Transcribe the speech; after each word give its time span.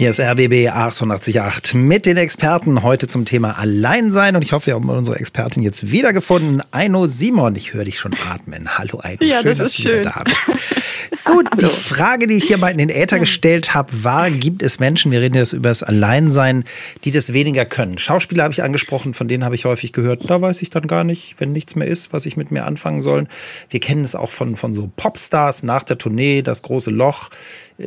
Hier 0.00 0.08
ist 0.08 0.18
RBB 0.18 0.70
888 0.70 1.74
mit 1.74 2.06
den 2.06 2.16
Experten 2.16 2.82
heute 2.82 3.06
zum 3.06 3.26
Thema 3.26 3.58
Alleinsein 3.58 4.34
und 4.34 4.40
ich 4.40 4.54
hoffe, 4.54 4.68
wir 4.68 4.74
haben 4.76 4.88
unsere 4.88 5.18
Expertin 5.18 5.62
jetzt 5.62 5.92
wiedergefunden, 5.92 6.62
Aino 6.70 7.06
Simon. 7.06 7.54
Ich 7.54 7.74
höre 7.74 7.84
dich 7.84 7.98
schon 7.98 8.14
atmen. 8.14 8.78
Hallo 8.78 9.00
Aino, 9.02 9.22
ja, 9.22 9.42
schön, 9.42 9.58
das 9.58 9.72
dass 9.72 9.76
du 9.76 9.82
schön. 9.82 10.00
wieder 10.00 10.10
da 10.10 10.24
bist. 10.24 10.48
So, 11.12 11.42
die 11.60 11.66
Frage, 11.66 12.28
die 12.28 12.36
ich 12.36 12.44
hier 12.44 12.56
mal 12.56 12.70
in 12.70 12.78
den 12.78 12.88
Äther 12.88 13.18
gestellt 13.18 13.74
habe, 13.74 14.04
war, 14.04 14.30
gibt 14.30 14.62
es 14.62 14.78
Menschen, 14.78 15.10
wir 15.10 15.20
reden 15.20 15.34
jetzt 15.34 15.52
über 15.52 15.68
das 15.68 15.82
Alleinsein, 15.82 16.64
die 17.04 17.10
das 17.10 17.34
weniger 17.34 17.66
können? 17.66 17.98
Schauspieler 17.98 18.44
habe 18.44 18.54
ich 18.54 18.62
angesprochen, 18.62 19.12
von 19.12 19.28
denen 19.28 19.44
habe 19.44 19.54
ich 19.54 19.64
häufig 19.64 19.92
gehört, 19.92 20.30
da 20.30 20.40
weiß 20.40 20.62
ich 20.62 20.70
dann 20.70 20.86
gar 20.86 21.04
nicht, 21.04 21.34
wenn 21.38 21.52
nichts 21.52 21.74
mehr 21.74 21.88
ist, 21.88 22.12
was 22.12 22.26
ich 22.26 22.36
mit 22.36 22.52
mir 22.52 22.64
anfangen 22.64 23.02
soll. 23.02 23.26
Wir 23.68 23.80
kennen 23.80 24.04
es 24.04 24.14
auch 24.14 24.30
von, 24.30 24.56
von 24.56 24.72
so 24.72 24.90
Popstars 24.96 25.62
nach 25.62 25.82
der 25.82 25.98
Tournee, 25.98 26.42
das 26.42 26.62
große 26.62 26.90
Loch. 26.90 27.28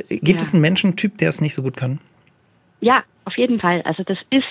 Gibt 0.09 0.27
Ja. 0.29 0.35
es 0.37 0.53
einen 0.53 0.61
Menschentyp, 0.61 1.17
der 1.17 1.29
es 1.29 1.41
nicht 1.41 1.53
so 1.53 1.61
gut 1.61 1.77
kann? 1.77 1.99
Ja, 2.81 3.03
auf 3.25 3.37
jeden 3.37 3.59
Fall. 3.59 3.81
Also 3.83 4.03
das 4.03 4.17
ist 4.29 4.43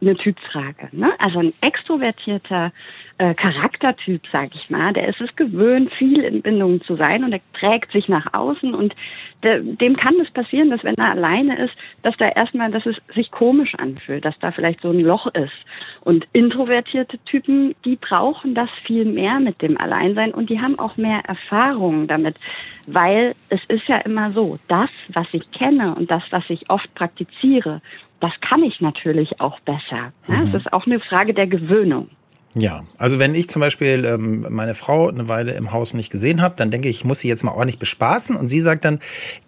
eine 0.00 0.16
Typfrage. 0.16 0.88
Ne? 0.92 1.12
Also 1.18 1.38
ein 1.40 1.52
extrovertierter 1.60 2.72
äh, 3.18 3.34
Charaktertyp, 3.34 4.22
sag 4.32 4.54
ich 4.54 4.70
mal, 4.70 4.92
der 4.92 5.08
ist 5.08 5.20
es 5.20 5.34
gewöhnt, 5.36 5.92
viel 5.92 6.20
in 6.20 6.40
Bindung 6.40 6.80
zu 6.82 6.96
sein 6.96 7.24
und 7.24 7.32
er 7.32 7.40
trägt 7.52 7.92
sich 7.92 8.08
nach 8.08 8.32
außen 8.32 8.74
und 8.74 8.94
der, 9.42 9.60
dem 9.60 9.96
kann 9.96 10.14
es 10.20 10.30
passieren, 10.30 10.70
dass 10.70 10.82
wenn 10.82 10.96
er 10.96 11.10
alleine 11.10 11.58
ist, 11.64 11.74
dass 12.02 12.16
da 12.16 12.28
erstmal, 12.28 12.70
dass 12.70 12.86
es 12.86 12.96
sich 13.14 13.30
komisch 13.30 13.74
anfühlt, 13.76 14.24
dass 14.24 14.38
da 14.40 14.50
vielleicht 14.50 14.80
so 14.80 14.90
ein 14.90 15.00
Loch 15.00 15.26
ist. 15.28 15.52
Und 16.00 16.26
introvertierte 16.32 17.18
Typen, 17.24 17.74
die 17.84 17.96
brauchen 17.96 18.54
das 18.54 18.70
viel 18.84 19.04
mehr 19.04 19.38
mit 19.38 19.62
dem 19.62 19.78
Alleinsein 19.78 20.32
und 20.32 20.50
die 20.50 20.60
haben 20.60 20.78
auch 20.78 20.96
mehr 20.96 21.20
Erfahrung 21.26 22.08
damit, 22.08 22.36
weil 22.86 23.34
es 23.48 23.64
ist 23.66 23.86
ja 23.88 23.98
immer 23.98 24.32
so, 24.32 24.58
das, 24.68 24.90
was 25.12 25.26
ich 25.32 25.50
kenne 25.52 25.94
und 25.94 26.10
das, 26.10 26.22
was 26.30 26.44
ich 26.48 26.70
oft 26.70 26.92
praktiziere, 26.94 27.80
das 28.20 28.32
kann 28.40 28.62
ich 28.64 28.80
natürlich 28.80 29.40
auch 29.40 29.60
besser. 29.60 30.12
Ja, 30.26 30.42
es 30.42 30.54
ist 30.54 30.72
auch 30.72 30.86
eine 30.86 30.98
Frage 30.98 31.34
der 31.34 31.46
Gewöhnung. 31.46 32.10
Ja, 32.54 32.82
also 32.96 33.18
wenn 33.18 33.34
ich 33.34 33.48
zum 33.48 33.60
Beispiel 33.60 34.04
ähm, 34.04 34.46
meine 34.50 34.74
Frau 34.74 35.08
eine 35.08 35.28
Weile 35.28 35.52
im 35.52 35.70
Haus 35.70 35.94
nicht 35.94 36.10
gesehen 36.10 36.40
habe, 36.42 36.54
dann 36.56 36.70
denke 36.70 36.88
ich, 36.88 36.96
ich 36.98 37.04
muss 37.04 37.20
sie 37.20 37.28
jetzt 37.28 37.44
mal 37.44 37.52
ordentlich 37.52 37.78
bespaßen 37.78 38.34
und 38.34 38.48
sie 38.48 38.60
sagt 38.60 38.84
dann, 38.84 39.00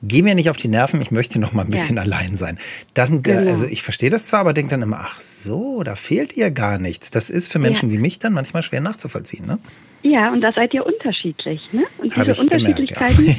geh 0.02 0.22
mir 0.22 0.34
nicht 0.34 0.50
auf 0.50 0.56
die 0.56 0.68
Nerven, 0.68 1.00
ich 1.00 1.10
möchte 1.10 1.38
noch 1.38 1.52
mal 1.52 1.64
ein 1.64 1.70
bisschen 1.70 1.96
Ja. 1.96 2.02
allein 2.02 2.36
sein. 2.36 2.58
Dann, 2.94 3.18
äh, 3.18 3.22
Genau. 3.22 3.50
also 3.50 3.64
ich 3.66 3.82
verstehe 3.82 4.10
das 4.10 4.26
zwar, 4.26 4.40
aber 4.40 4.52
denke 4.52 4.70
dann 4.70 4.82
immer, 4.82 5.00
ach 5.00 5.20
so, 5.20 5.82
da 5.82 5.96
fehlt 5.96 6.36
ihr 6.36 6.50
gar 6.50 6.78
nichts. 6.78 7.10
Das 7.10 7.30
ist 7.30 7.50
für 7.50 7.58
Menschen 7.58 7.90
wie 7.90 7.98
mich 7.98 8.18
dann 8.18 8.32
manchmal 8.34 8.62
schwer 8.62 8.80
nachzuvollziehen, 8.82 9.46
ne? 9.46 9.58
Ja, 10.02 10.32
und 10.32 10.40
da 10.40 10.50
seid 10.52 10.72
ihr 10.72 10.86
unterschiedlich, 10.86 11.60
ne? 11.72 11.82
Und 11.98 12.16
Hab 12.16 12.24
diese 12.24 12.42
ich 12.44 12.48
gemerkt, 12.50 12.90
ja. 12.90 12.96
Unterschiedlichkeiten, 12.96 13.36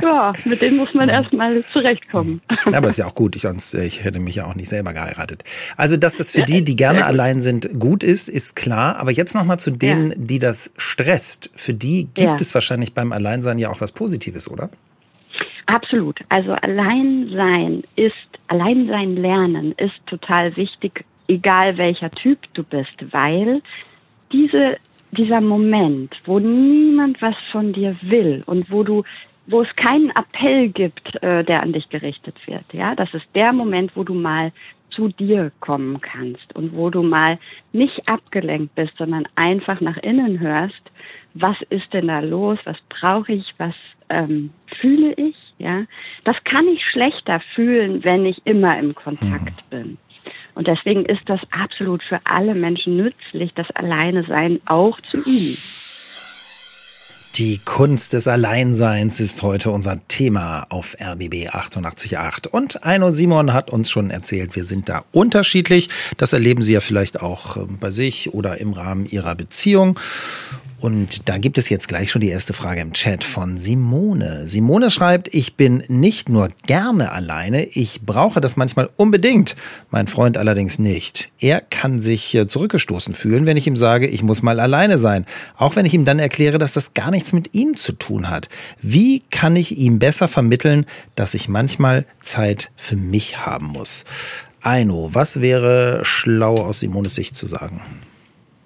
ja. 0.02 0.32
mit 0.46 0.62
denen 0.62 0.78
muss 0.78 0.94
man 0.94 1.08
erstmal 1.10 1.62
zurechtkommen. 1.72 2.40
Ja, 2.70 2.78
aber 2.78 2.88
ist 2.88 2.96
ja 2.96 3.06
auch 3.06 3.14
gut, 3.14 3.36
ich, 3.36 3.42
sonst 3.42 3.74
ich 3.74 4.02
hätte 4.02 4.18
mich 4.18 4.36
ja 4.36 4.46
auch 4.46 4.54
nicht 4.54 4.68
selber 4.70 4.92
geheiratet. 4.94 5.44
Also, 5.76 5.96
dass 5.98 6.16
das 6.16 6.32
für 6.32 6.42
die, 6.42 6.64
die 6.64 6.74
gerne 6.74 7.04
allein 7.04 7.40
sind, 7.40 7.78
gut 7.78 8.02
ist, 8.02 8.28
ist 8.28 8.56
klar. 8.56 8.96
Aber 8.96 9.10
jetzt 9.10 9.34
noch 9.34 9.44
mal 9.44 9.58
zu 9.58 9.70
denen, 9.70 10.10
Ja. 10.10 10.16
die 10.18 10.38
das 10.38 10.72
stresst. 10.78 11.50
Für 11.54 11.74
die 11.74 12.08
gibt 12.14 12.40
es 12.40 12.54
wahrscheinlich 12.54 12.94
beim 12.94 13.12
Alleinsein 13.12 13.58
ja 13.58 13.68
auch 13.70 13.80
was 13.80 13.92
Positives, 13.92 14.50
oder? 14.50 14.70
Absolut. 15.66 16.18
Also 16.28 16.52
Alleinsein 16.52 17.82
ist, 17.96 18.14
Alleinsein 18.48 19.16
lernen 19.16 19.72
ist 19.76 19.94
total 20.06 20.56
wichtig, 20.56 21.04
egal 21.28 21.76
welcher 21.78 22.10
Typ 22.10 22.38
du 22.54 22.62
bist, 22.62 22.92
weil 23.10 23.62
diese, 24.32 24.76
dieser 25.12 25.40
Moment, 25.40 26.14
wo 26.24 26.38
niemand 26.38 27.22
was 27.22 27.36
von 27.50 27.72
dir 27.72 27.96
will 28.02 28.42
und 28.46 28.70
wo 28.70 28.82
du 28.82 29.04
wo 29.46 29.62
es 29.62 29.76
keinen 29.76 30.10
Appell 30.10 30.68
gibt, 30.68 31.20
äh, 31.22 31.44
der 31.44 31.62
an 31.62 31.72
dich 31.72 31.88
gerichtet 31.88 32.36
wird. 32.46 32.64
Ja, 32.72 32.94
das 32.94 33.12
ist 33.12 33.26
der 33.34 33.52
Moment, 33.52 33.96
wo 33.96 34.04
du 34.04 34.14
mal 34.14 34.52
zu 34.90 35.08
dir 35.08 35.50
kommen 35.60 36.00
kannst 36.00 36.54
und 36.54 36.76
wo 36.76 36.90
du 36.90 37.02
mal 37.02 37.38
nicht 37.72 38.08
abgelenkt 38.08 38.74
bist, 38.74 38.96
sondern 38.98 39.26
einfach 39.34 39.80
nach 39.80 39.96
innen 39.96 40.38
hörst, 40.38 40.82
was 41.34 41.56
ist 41.70 41.92
denn 41.92 42.08
da 42.08 42.20
los, 42.20 42.58
was 42.64 42.76
brauche 42.88 43.32
ich, 43.32 43.54
was 43.58 43.74
ähm, 44.10 44.50
fühle 44.80 45.14
ich, 45.14 45.36
ja. 45.58 45.84
Das 46.24 46.36
kann 46.44 46.68
ich 46.68 46.84
schlechter 46.84 47.40
fühlen, 47.54 48.04
wenn 48.04 48.26
ich 48.26 48.42
immer 48.44 48.78
im 48.78 48.94
Kontakt 48.94 49.68
bin. 49.70 49.96
Und 50.54 50.66
deswegen 50.66 51.04
ist 51.04 51.28
das 51.28 51.40
absolut 51.50 52.02
für 52.02 52.18
alle 52.24 52.54
Menschen 52.54 52.96
nützlich, 52.96 53.52
das 53.54 53.70
Alleine 53.70 54.24
sein 54.24 54.60
auch 54.66 54.98
zu 55.10 55.18
üben. 55.18 55.56
Die 57.36 57.58
Kunst 57.64 58.12
des 58.12 58.28
Alleinseins 58.28 59.18
ist 59.18 59.42
heute 59.42 59.70
unser 59.70 59.98
Thema 60.06 60.66
auf 60.68 60.94
RBB 61.00 61.48
888. 61.48 62.52
Und 62.52 62.84
Eino 62.84 63.10
Simon 63.10 63.54
hat 63.54 63.70
uns 63.70 63.90
schon 63.90 64.10
erzählt, 64.10 64.54
wir 64.54 64.64
sind 64.64 64.90
da 64.90 65.04
unterschiedlich. 65.12 65.88
Das 66.18 66.34
erleben 66.34 66.62
Sie 66.62 66.74
ja 66.74 66.82
vielleicht 66.82 67.22
auch 67.22 67.56
äh, 67.56 67.60
bei 67.80 67.90
sich 67.90 68.34
oder 68.34 68.60
im 68.60 68.74
Rahmen 68.74 69.06
Ihrer 69.06 69.34
Beziehung. 69.34 69.98
Und 70.82 71.28
da 71.28 71.38
gibt 71.38 71.58
es 71.58 71.68
jetzt 71.68 71.86
gleich 71.86 72.10
schon 72.10 72.22
die 72.22 72.30
erste 72.30 72.54
Frage 72.54 72.80
im 72.80 72.92
Chat 72.92 73.22
von 73.22 73.56
Simone. 73.56 74.48
Simone 74.48 74.90
schreibt, 74.90 75.32
ich 75.32 75.54
bin 75.54 75.84
nicht 75.86 76.28
nur 76.28 76.48
gerne 76.66 77.12
alleine, 77.12 77.64
ich 77.64 78.00
brauche 78.02 78.40
das 78.40 78.56
manchmal 78.56 78.90
unbedingt. 78.96 79.54
Mein 79.92 80.08
Freund 80.08 80.36
allerdings 80.36 80.80
nicht. 80.80 81.30
Er 81.38 81.60
kann 81.60 82.00
sich 82.00 82.34
äh, 82.34 82.48
zurückgestoßen 82.48 83.14
fühlen, 83.14 83.46
wenn 83.46 83.56
ich 83.56 83.68
ihm 83.68 83.76
sage, 83.76 84.08
ich 84.08 84.24
muss 84.24 84.42
mal 84.42 84.58
alleine 84.58 84.98
sein. 84.98 85.24
Auch 85.56 85.76
wenn 85.76 85.86
ich 85.86 85.94
ihm 85.94 86.04
dann 86.04 86.18
erkläre, 86.18 86.58
dass 86.58 86.72
das 86.72 86.94
gar 86.94 87.12
nichts 87.12 87.32
mit 87.32 87.54
ihm 87.54 87.76
zu 87.76 87.92
tun 87.92 88.28
hat. 88.28 88.48
Wie 88.80 89.22
kann 89.30 89.54
ich 89.54 89.78
ihm 89.78 90.00
besser 90.00 90.26
vermitteln, 90.26 90.86
dass 91.14 91.34
ich 91.34 91.48
manchmal 91.48 92.06
Zeit 92.20 92.72
für 92.74 92.96
mich 92.96 93.46
haben 93.46 93.66
muss? 93.66 94.02
Eino, 94.62 95.10
was 95.12 95.40
wäre 95.40 96.00
schlau 96.02 96.56
aus 96.56 96.80
Simones 96.80 97.14
Sicht 97.14 97.36
zu 97.36 97.46
sagen? 97.46 97.80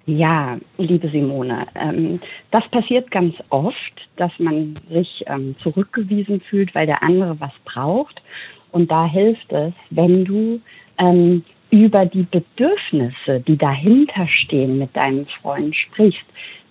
Ja, 0.06 0.56
liebe 0.78 1.08
Simone, 1.08 1.66
ähm, 1.74 2.20
das 2.52 2.66
passiert 2.68 3.10
ganz 3.10 3.34
oft, 3.50 3.76
dass 4.16 4.30
man 4.38 4.78
sich 4.88 5.24
ähm, 5.26 5.56
zurückgewiesen 5.62 6.40
fühlt, 6.40 6.72
weil 6.76 6.86
der 6.86 7.02
andere 7.02 7.40
was 7.40 7.50
braucht. 7.64 8.22
Und 8.70 8.92
da 8.92 9.06
hilft 9.06 9.52
es, 9.52 9.72
wenn 9.90 10.24
du 10.24 10.60
ähm, 10.98 11.44
über 11.70 12.06
die 12.06 12.22
Bedürfnisse, 12.22 13.40
die 13.40 13.56
dahinter 13.56 14.28
stehen, 14.28 14.78
mit 14.78 14.94
deinem 14.96 15.26
Freund 15.42 15.74
sprichst. 15.74 16.24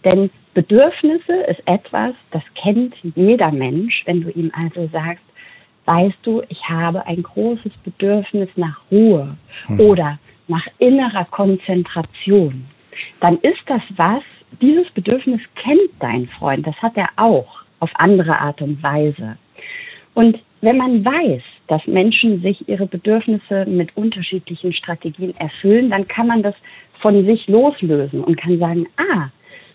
Denn 0.06 0.30
Bedürfnisse 0.54 1.34
ist 1.50 1.62
etwas, 1.66 2.14
das 2.32 2.44
kennt 2.54 2.96
jeder 3.16 3.52
Mensch, 3.52 4.04
wenn 4.06 4.22
du 4.22 4.30
ihm 4.30 4.50
also 4.56 4.88
sagst, 4.94 5.26
weißt 5.84 6.18
du, 6.24 6.42
ich 6.48 6.64
habe 6.70 7.06
ein 7.06 7.22
großes 7.22 7.74
Bedürfnis 7.84 8.50
nach 8.56 8.80
Ruhe 8.90 9.36
oder 9.78 10.20
nach 10.48 10.66
innerer 10.80 11.26
Konzentration, 11.26 12.66
dann 13.20 13.38
ist 13.40 13.62
das 13.68 13.82
was, 13.96 14.24
dieses 14.62 14.90
Bedürfnis 14.92 15.42
kennt 15.56 15.92
dein 16.00 16.28
Freund, 16.28 16.66
das 16.66 16.76
hat 16.82 16.96
er 16.96 17.10
auch 17.18 17.64
auf 17.80 17.90
andere 17.96 18.40
Art 18.40 18.62
und 18.62 18.82
Weise. 18.82 19.38
Und 20.14 20.40
wenn 20.62 20.78
man 20.78 21.04
weiß, 21.04 21.44
dass 21.68 21.86
Menschen 21.88 22.42
sich 22.42 22.68
ihre 22.70 22.86
Bedürfnisse 22.86 23.66
mit 23.66 23.96
unterschiedlichen 23.98 24.74
Strategien 24.74 25.34
erfüllen, 25.38 25.90
dann 25.90 26.08
kann 26.08 26.28
man 26.28 26.42
das 26.42 26.56
von 27.02 27.26
sich 27.26 27.48
loslösen 27.48 28.24
und 28.24 28.38
kann 28.38 28.58
sagen, 28.58 28.88
ah, 28.98 29.30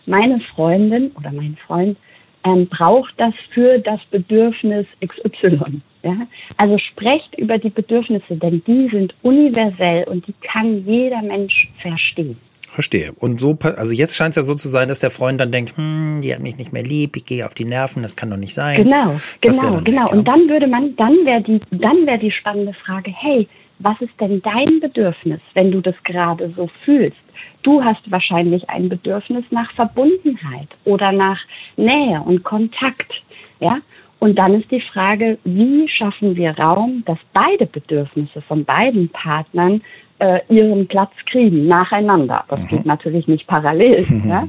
meine 0.05 0.39
Freundin 0.39 1.11
oder 1.11 1.31
mein 1.31 1.57
Freund 1.67 1.97
ähm, 2.43 2.67
braucht 2.67 3.13
das 3.17 3.33
für 3.53 3.79
das 3.79 3.99
Bedürfnis 4.09 4.87
XY. 5.05 5.81
Ja? 6.03 6.27
Also 6.57 6.77
sprecht 6.77 7.37
über 7.37 7.57
die 7.57 7.69
Bedürfnisse, 7.69 8.35
denn 8.35 8.63
die 8.65 8.89
sind 8.89 9.13
universell 9.21 10.05
und 10.05 10.27
die 10.27 10.33
kann 10.41 10.85
jeder 10.85 11.21
Mensch 11.21 11.69
verstehen. 11.81 12.37
Verstehe. 12.71 13.09
Und 13.19 13.41
so, 13.41 13.57
also 13.61 13.93
jetzt 13.93 14.15
scheint 14.15 14.29
es 14.29 14.37
ja 14.37 14.43
so 14.43 14.55
zu 14.55 14.69
sein, 14.69 14.87
dass 14.87 15.01
der 15.01 15.11
Freund 15.11 15.41
dann 15.41 15.51
denkt, 15.51 15.75
hm, 15.75 16.21
die 16.23 16.33
hat 16.33 16.41
mich 16.41 16.57
nicht 16.57 16.71
mehr 16.71 16.83
lieb, 16.83 17.17
ich 17.17 17.25
gehe 17.25 17.45
auf 17.45 17.53
die 17.53 17.65
Nerven, 17.65 18.01
das 18.01 18.15
kann 18.15 18.29
doch 18.29 18.37
nicht 18.37 18.53
sein. 18.53 18.85
Genau, 18.85 19.19
Das 19.41 19.59
genau, 19.59 19.81
genau. 19.81 19.85
weg, 19.85 19.93
ja. 19.93 20.05
Und 20.05 20.25
dann 20.25 20.47
würde 20.47 20.67
man, 20.67 20.95
dann 20.95 21.25
wäre 21.25 21.41
die, 21.41 21.59
dann 21.71 22.05
wäre 22.05 22.19
die 22.19 22.31
spannende 22.31 22.73
Frage, 22.85 23.11
hey, 23.13 23.45
was 23.79 23.99
ist 23.99 24.13
denn 24.21 24.41
dein 24.41 24.79
Bedürfnis, 24.79 25.41
wenn 25.53 25.71
du 25.71 25.81
das 25.81 25.95
gerade 26.05 26.53
so 26.55 26.69
fühlst? 26.85 27.17
Du 27.63 27.83
hast 27.83 28.09
wahrscheinlich 28.09 28.69
ein 28.69 28.87
Bedürfnis 28.87 29.43
nach 29.49 29.69
Verbundenheit 29.73 30.69
oder 30.85 31.11
nach 31.11 31.39
Nähe 31.75 32.21
und 32.21 32.43
Kontakt, 32.43 33.11
ja? 33.59 33.79
Und 34.19 34.35
dann 34.35 34.53
ist 34.53 34.71
die 34.71 34.83
Frage, 34.93 35.39
wie 35.43 35.89
schaffen 35.89 36.37
wir 36.37 36.51
Raum, 36.51 37.03
dass 37.05 37.17
beide 37.33 37.65
Bedürfnisse 37.65 38.41
von 38.43 38.63
beiden 38.63 39.09
Partnern 39.09 39.81
äh, 40.21 40.39
ihren 40.49 40.87
Platz 40.87 41.11
kriegen, 41.29 41.67
nacheinander. 41.67 42.45
Das 42.47 42.67
geht 42.67 42.85
natürlich 42.85 43.27
nicht 43.27 43.47
parallel. 43.47 43.95
ja? 44.27 44.47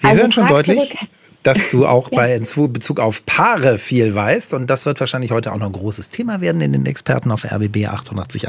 Wir 0.00 0.10
Also 0.10 0.22
hören 0.22 0.32
schon 0.32 0.46
deutlich, 0.48 0.88
zurück. 0.90 1.08
Dass 1.42 1.68
du 1.70 1.86
auch 1.86 2.10
bei 2.10 2.34
in 2.34 2.72
Bezug 2.72 3.00
auf 3.00 3.24
Paare 3.24 3.78
viel 3.78 4.14
weißt. 4.14 4.54
Und 4.54 4.68
das 4.68 4.86
wird 4.86 5.00
wahrscheinlich 5.00 5.30
heute 5.30 5.52
auch 5.52 5.58
noch 5.58 5.66
ein 5.66 5.72
großes 5.72 6.10
Thema 6.10 6.40
werden 6.40 6.60
in 6.60 6.72
den 6.72 6.86
Experten 6.86 7.30
auf 7.30 7.44
RBB 7.44 7.86
888. 7.86 8.48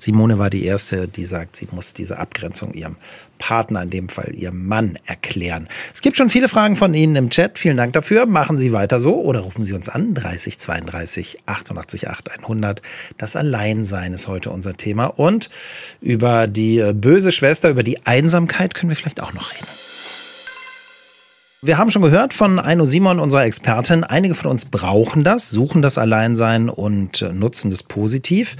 Simone 0.00 0.38
war 0.38 0.50
die 0.50 0.64
Erste, 0.64 1.08
die 1.08 1.24
sagt, 1.24 1.56
sie 1.56 1.68
muss 1.70 1.92
diese 1.92 2.18
Abgrenzung 2.18 2.72
ihrem 2.74 2.96
Partner, 3.38 3.82
in 3.82 3.90
dem 3.90 4.08
Fall 4.08 4.34
ihrem 4.34 4.66
Mann, 4.66 4.98
erklären. 5.06 5.68
Es 5.92 6.02
gibt 6.02 6.16
schon 6.16 6.30
viele 6.30 6.48
Fragen 6.48 6.76
von 6.76 6.94
Ihnen 6.94 7.16
im 7.16 7.30
Chat. 7.30 7.58
Vielen 7.58 7.76
Dank 7.76 7.92
dafür. 7.92 8.26
Machen 8.26 8.58
Sie 8.58 8.72
weiter 8.72 9.00
so 9.00 9.20
oder 9.20 9.40
rufen 9.40 9.64
Sie 9.64 9.74
uns 9.74 9.88
an. 9.88 10.14
30 10.14 10.58
32 10.58 11.38
88 11.46 12.08
8 12.08 12.30
100. 12.30 12.82
Das 13.18 13.36
Alleinsein 13.36 14.14
ist 14.14 14.28
heute 14.28 14.50
unser 14.50 14.74
Thema. 14.74 15.06
Und 15.06 15.50
über 16.00 16.46
die 16.46 16.78
äh, 16.78 16.92
böse 16.94 17.32
Schwester, 17.32 17.70
über 17.70 17.82
die 17.82 18.06
Einsamkeit 18.06 18.74
können 18.74 18.90
wir 18.90 18.96
vielleicht 18.96 19.20
auch 19.20 19.32
noch 19.32 19.52
reden. 19.52 19.66
Wir 21.64 21.78
haben 21.78 21.90
schon 21.90 22.02
gehört 22.02 22.34
von 22.34 22.58
Aino 22.58 22.84
Simon, 22.84 23.18
unserer 23.18 23.46
Expertin. 23.46 24.04
Einige 24.04 24.34
von 24.34 24.50
uns 24.50 24.66
brauchen 24.66 25.24
das, 25.24 25.48
suchen 25.48 25.80
das 25.80 25.96
Alleinsein 25.96 26.68
und 26.68 27.22
äh, 27.22 27.32
nutzen 27.32 27.70
das 27.70 27.82
positiv. 27.82 28.56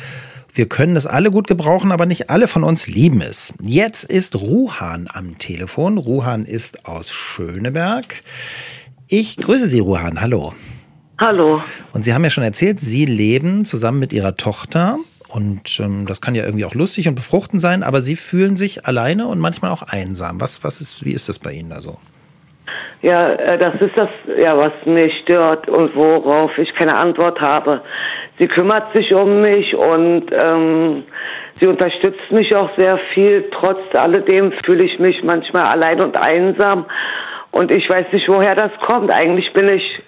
Wir 0.54 0.70
können 0.70 0.94
das 0.94 1.04
alle 1.04 1.30
gut 1.30 1.46
gebrauchen, 1.46 1.92
aber 1.92 2.06
nicht 2.06 2.30
alle 2.30 2.48
von 2.48 2.64
uns 2.64 2.86
lieben 2.86 3.20
es. 3.20 3.52
Jetzt 3.60 4.04
ist 4.04 4.36
Ruhan 4.36 5.06
am 5.12 5.36
Telefon. 5.36 5.98
Ruhan 5.98 6.46
ist 6.46 6.86
aus 6.86 7.12
Schöneberg. 7.12 8.22
Ich 9.06 9.36
grüße 9.36 9.68
Sie, 9.68 9.80
Ruhan. 9.80 10.22
Hallo. 10.22 10.54
Hallo. 11.18 11.62
Und 11.92 12.04
Sie 12.04 12.14
haben 12.14 12.24
ja 12.24 12.30
schon 12.30 12.44
erzählt, 12.44 12.80
Sie 12.80 13.04
leben 13.04 13.66
zusammen 13.66 13.98
mit 13.98 14.14
Ihrer 14.14 14.36
Tochter. 14.36 14.96
Und 15.28 15.78
ähm, 15.78 16.06
das 16.06 16.22
kann 16.22 16.34
ja 16.34 16.44
irgendwie 16.46 16.64
auch 16.64 16.74
lustig 16.74 17.06
und 17.06 17.16
befruchtend 17.16 17.60
sein, 17.60 17.82
aber 17.82 18.00
Sie 18.00 18.16
fühlen 18.16 18.56
sich 18.56 18.86
alleine 18.86 19.26
und 19.26 19.40
manchmal 19.40 19.72
auch 19.72 19.82
einsam. 19.82 20.40
Was, 20.40 20.64
was 20.64 20.80
ist, 20.80 21.04
wie 21.04 21.12
ist 21.12 21.28
das 21.28 21.38
bei 21.38 21.52
Ihnen 21.52 21.68
da 21.68 21.82
so? 21.82 21.98
Ja, 23.02 23.30
äh, 23.30 23.58
das 23.58 23.74
ist 23.80 23.96
das, 23.96 24.08
ja, 24.38 24.56
was 24.56 24.72
mich 24.86 25.12
stört 25.22 25.68
und 25.68 25.94
worauf 25.94 26.56
ich 26.58 26.74
keine 26.74 26.96
Antwort 26.96 27.40
habe. 27.40 27.82
Sie 28.38 28.48
kümmert 28.48 28.92
sich 28.92 29.12
um 29.14 29.40
mich 29.40 29.74
und 29.74 30.26
ähm, 30.32 31.04
sie 31.60 31.66
unterstützt 31.66 32.30
mich 32.30 32.54
auch 32.54 32.70
sehr 32.76 32.98
viel. 33.12 33.50
Trotz 33.52 33.94
alledem 33.94 34.52
fühle 34.64 34.84
ich 34.84 34.98
mich 34.98 35.22
manchmal 35.22 35.66
allein 35.66 36.00
und 36.00 36.16
einsam. 36.16 36.86
Und 37.50 37.70
ich 37.70 37.88
weiß 37.88 38.06
nicht, 38.10 38.28
woher 38.28 38.56
das 38.56 38.72
kommt. 38.84 39.12
Eigentlich 39.12 39.52
bin 39.52 39.68
ich 39.68 40.02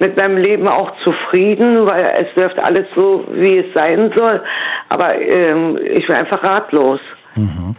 mit 0.00 0.18
meinem 0.18 0.36
Leben 0.36 0.68
auch 0.68 0.92
zufrieden, 1.02 1.86
weil 1.86 2.26
es 2.26 2.36
läuft 2.36 2.58
alles 2.58 2.86
so, 2.94 3.24
wie 3.32 3.58
es 3.58 3.72
sein 3.72 4.12
soll. 4.14 4.42
Aber 4.90 5.18
ähm, 5.18 5.78
ich 5.82 6.06
bin 6.06 6.16
einfach 6.16 6.42
ratlos. 6.42 7.00
Mhm. 7.36 7.74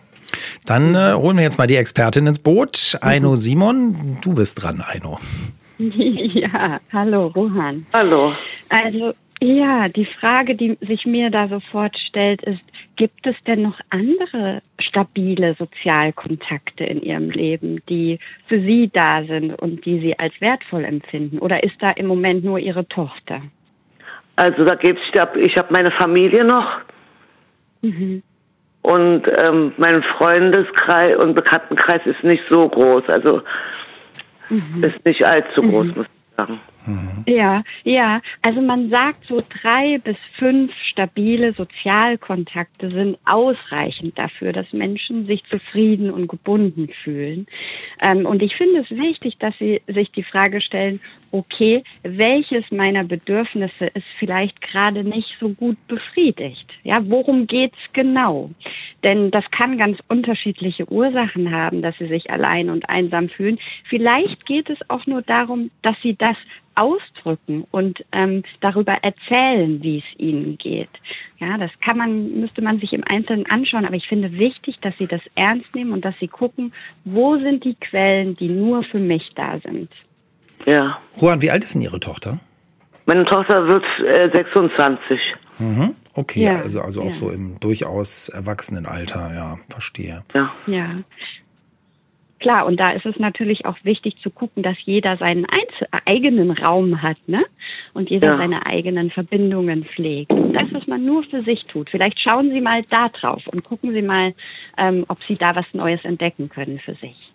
Dann 0.66 0.96
äh, 0.96 1.14
holen 1.14 1.38
wir 1.38 1.44
jetzt 1.44 1.58
mal 1.58 1.68
die 1.68 1.76
Expertin 1.76 2.28
ins 2.28 2.42
Boot. 2.42 2.98
Aino 3.02 3.36
Simon, 3.36 4.18
du 4.24 4.36
bist 4.36 4.62
dran, 4.62 4.84
Aino. 4.86 5.20
Ja, 5.80 6.80
hallo, 6.94 7.28
Rohan. 7.28 7.88
Hallo. 7.92 8.34
Also, 8.70 9.14
ja, 9.42 9.90
die 9.90 10.06
Frage, 10.06 10.54
die 10.54 10.78
sich 10.82 11.08
mir 11.08 11.32
da 11.32 11.48
sofort 11.48 11.98
stellt, 12.08 12.44
ist, 12.44 12.62
gibt 12.96 13.26
es 13.26 13.36
denn 13.48 13.64
noch 13.64 13.80
andere 13.90 14.62
stabile 14.80 15.56
Sozialkontakte 15.56 16.84
in 16.84 17.02
Ihrem 17.02 17.32
Leben, 17.32 17.82
die 17.90 18.20
für 18.48 18.62
Sie 18.62 18.92
da 18.94 19.24
sind 19.24 19.54
und 19.56 19.84
die 19.86 20.00
Sie 20.00 20.20
als 20.20 20.40
wertvoll 20.40 20.86
empfinden? 20.86 21.40
Oder 21.40 21.64
ist 21.64 21.76
da 21.80 21.90
im 21.90 22.06
Moment 22.06 22.44
nur 22.44 22.60
Ihre 22.60 22.88
Tochter? 22.88 23.42
Also 24.36 24.64
da 24.64 24.76
gibt's, 24.76 25.02
ich 25.40 25.58
habe 25.58 25.74
meine 25.74 25.92
Familie 25.92 26.44
noch. 26.44 26.82
Mhm. 27.82 28.22
Und 28.82 29.24
ähm, 29.38 29.74
mein 29.78 30.02
Freundeskreis 30.04 31.18
und 31.18 31.36
Bekanntenkreis 31.36 32.02
ist 32.06 32.24
nicht 32.24 32.44
so 32.50 32.68
groß. 32.68 33.08
Also 33.10 33.42
mhm. 34.50 34.84
ist 34.84 35.06
nicht 35.06 35.24
allzu 35.26 35.62
groß, 35.62 35.88
mhm. 35.88 35.94
muss 35.96 36.06
ich 36.06 36.36
sagen. 36.38 36.60
Mhm. 36.86 37.24
Ja, 37.28 37.64
ja. 37.84 38.22
Also 38.42 38.62
man 38.62 38.90
sagt, 38.90 39.26
so 39.28 39.42
drei 39.62 40.00
bis 40.00 40.18
fünf 40.38 40.72
stabile 40.90 41.54
Sozialkontakte 41.54 42.90
sind 42.90 43.18
ausreichend 43.26 44.18
dafür, 44.18 44.54
dass 44.54 44.72
Menschen 44.74 45.26
sich 45.26 45.44
zufrieden 45.46 46.12
und 46.12 46.28
gebunden 46.28 46.90
fühlen. 47.04 47.48
Ähm, 48.02 48.26
und 48.26 48.42
ich 48.42 48.56
finde 48.56 48.80
es 48.80 48.90
wichtig, 48.90 49.38
dass 49.40 49.58
sie 49.60 49.82
sich 49.88 50.12
die 50.12 50.24
Frage 50.24 50.62
stellen, 50.62 51.00
okay, 51.32 51.84
welches 52.04 52.70
meiner 52.72 53.04
Bedürfnisse 53.04 53.86
ist 53.86 54.08
vielleicht 54.20 54.62
gerade 54.62 55.04
nicht 55.04 55.30
so 55.40 55.50
gut 55.50 55.78
befriedigt? 55.88 56.68
Ja, 56.84 57.02
worum 57.04 57.48
geht's 57.48 57.78
genau? 57.94 58.50
Denn 59.04 59.32
das 59.32 59.50
kann 59.52 59.78
ganz 59.78 59.98
unterschiedliche 60.08 60.92
Ursachen 60.92 61.52
haben, 61.52 61.82
dass 61.82 61.98
sie 61.98 62.08
sich 62.08 62.30
allein 62.30 62.70
und 62.70 62.90
einsam 62.90 63.30
fühlen. 63.30 63.60
Vielleicht 63.86 64.46
geht 64.46 64.70
es 64.70 64.78
auch 64.90 65.06
nur 65.08 65.22
darum, 65.22 65.72
dass 65.82 65.96
sie 66.04 66.16
das 66.16 66.38
ausdrücken 66.76 67.66
und 67.72 68.04
ähm, 68.12 68.44
darüber 68.60 68.94
erzählen, 69.02 69.82
wie 69.82 70.00
es 70.00 70.20
ihnen 70.20 70.58
geht. 70.58 70.90
Ja, 71.40 71.58
das 71.58 71.72
kann 71.84 71.98
man, 71.98 72.40
müsste 72.40 72.62
man 72.62 72.80
sich 72.80 72.94
im 72.94 73.04
Einzelnen 73.06 73.46
anschauen, 73.48 73.86
aber 73.86 73.96
ich 73.96 74.08
finde 74.08 74.32
wichtig, 74.34 74.80
dass 74.82 74.98
sie 74.98 75.08
das 75.08 75.22
ernst 75.36 75.76
nehmen 75.76 75.92
und 75.92 76.06
dass 76.06 76.16
sie 76.20 76.28
gucken, 76.28 76.74
wo 77.04 77.38
sind 77.38 77.64
die 77.64 77.76
Quellen, 77.76 78.36
die 78.36 78.50
nur 78.50 78.84
für 78.84 79.00
mich 79.00 79.34
da 79.36 79.60
sind. 79.60 79.90
Ja. 80.66 81.00
Juan, 81.18 81.42
wie 81.42 81.50
alt 81.52 81.64
ist 81.64 81.74
denn 81.74 81.82
Ihre 81.82 82.00
Tochter? 82.00 82.40
Meine 83.06 83.26
Tochter 83.26 83.68
wird 83.68 83.84
äh, 84.06 84.30
26. 84.32 85.20
Mhm. 85.60 85.96
Okay, 86.14 86.44
ja, 86.44 86.60
also, 86.60 86.82
also 86.82 87.02
auch 87.02 87.06
ja. 87.06 87.12
so 87.12 87.30
im 87.30 87.60
durchaus 87.60 88.30
erwachsenen 88.30 88.86
Alter, 88.86 89.34
ja, 89.34 89.58
verstehe. 89.70 90.24
Ja. 90.34 90.50
ja. 90.68 90.90
Klar, 92.42 92.66
und 92.66 92.80
da 92.80 92.92
ist 92.92 93.06
es 93.06 93.18
natürlich 93.20 93.66
auch 93.66 93.78
wichtig 93.84 94.16
zu 94.22 94.32
gucken, 94.32 94.64
dass 94.64 94.76
jeder 94.84 95.16
seinen 95.18 95.46
Einzel 95.46 95.88
eigenen 96.06 96.50
Raum 96.50 97.04
hat, 97.04 97.18
ne? 97.28 97.46
Und 97.94 98.10
jeder 98.10 98.32
ja. 98.32 98.38
seine 98.38 98.66
eigenen 98.66 99.12
Verbindungen 99.12 99.86
pflegt. 99.86 100.34
Und 100.34 100.54
das, 100.54 100.66
was 100.72 100.88
man 100.88 101.06
nur 101.06 101.24
für 101.24 101.44
sich 101.44 101.64
tut. 101.66 101.92
Vielleicht 101.92 102.20
schauen 102.20 102.50
Sie 102.50 102.60
mal 102.60 102.82
da 102.90 103.10
drauf 103.10 103.48
und 103.48 103.64
gucken 103.64 103.94
Sie 103.94 104.02
mal, 104.02 104.34
ähm, 104.78 105.06
ob 105.08 105.22
Sie 105.22 105.36
da 105.36 105.56
was 105.56 105.66
Neues 105.74 106.04
entdecken 106.04 106.50
können 106.50 106.80
für 106.80 106.96
sich. 106.96 107.32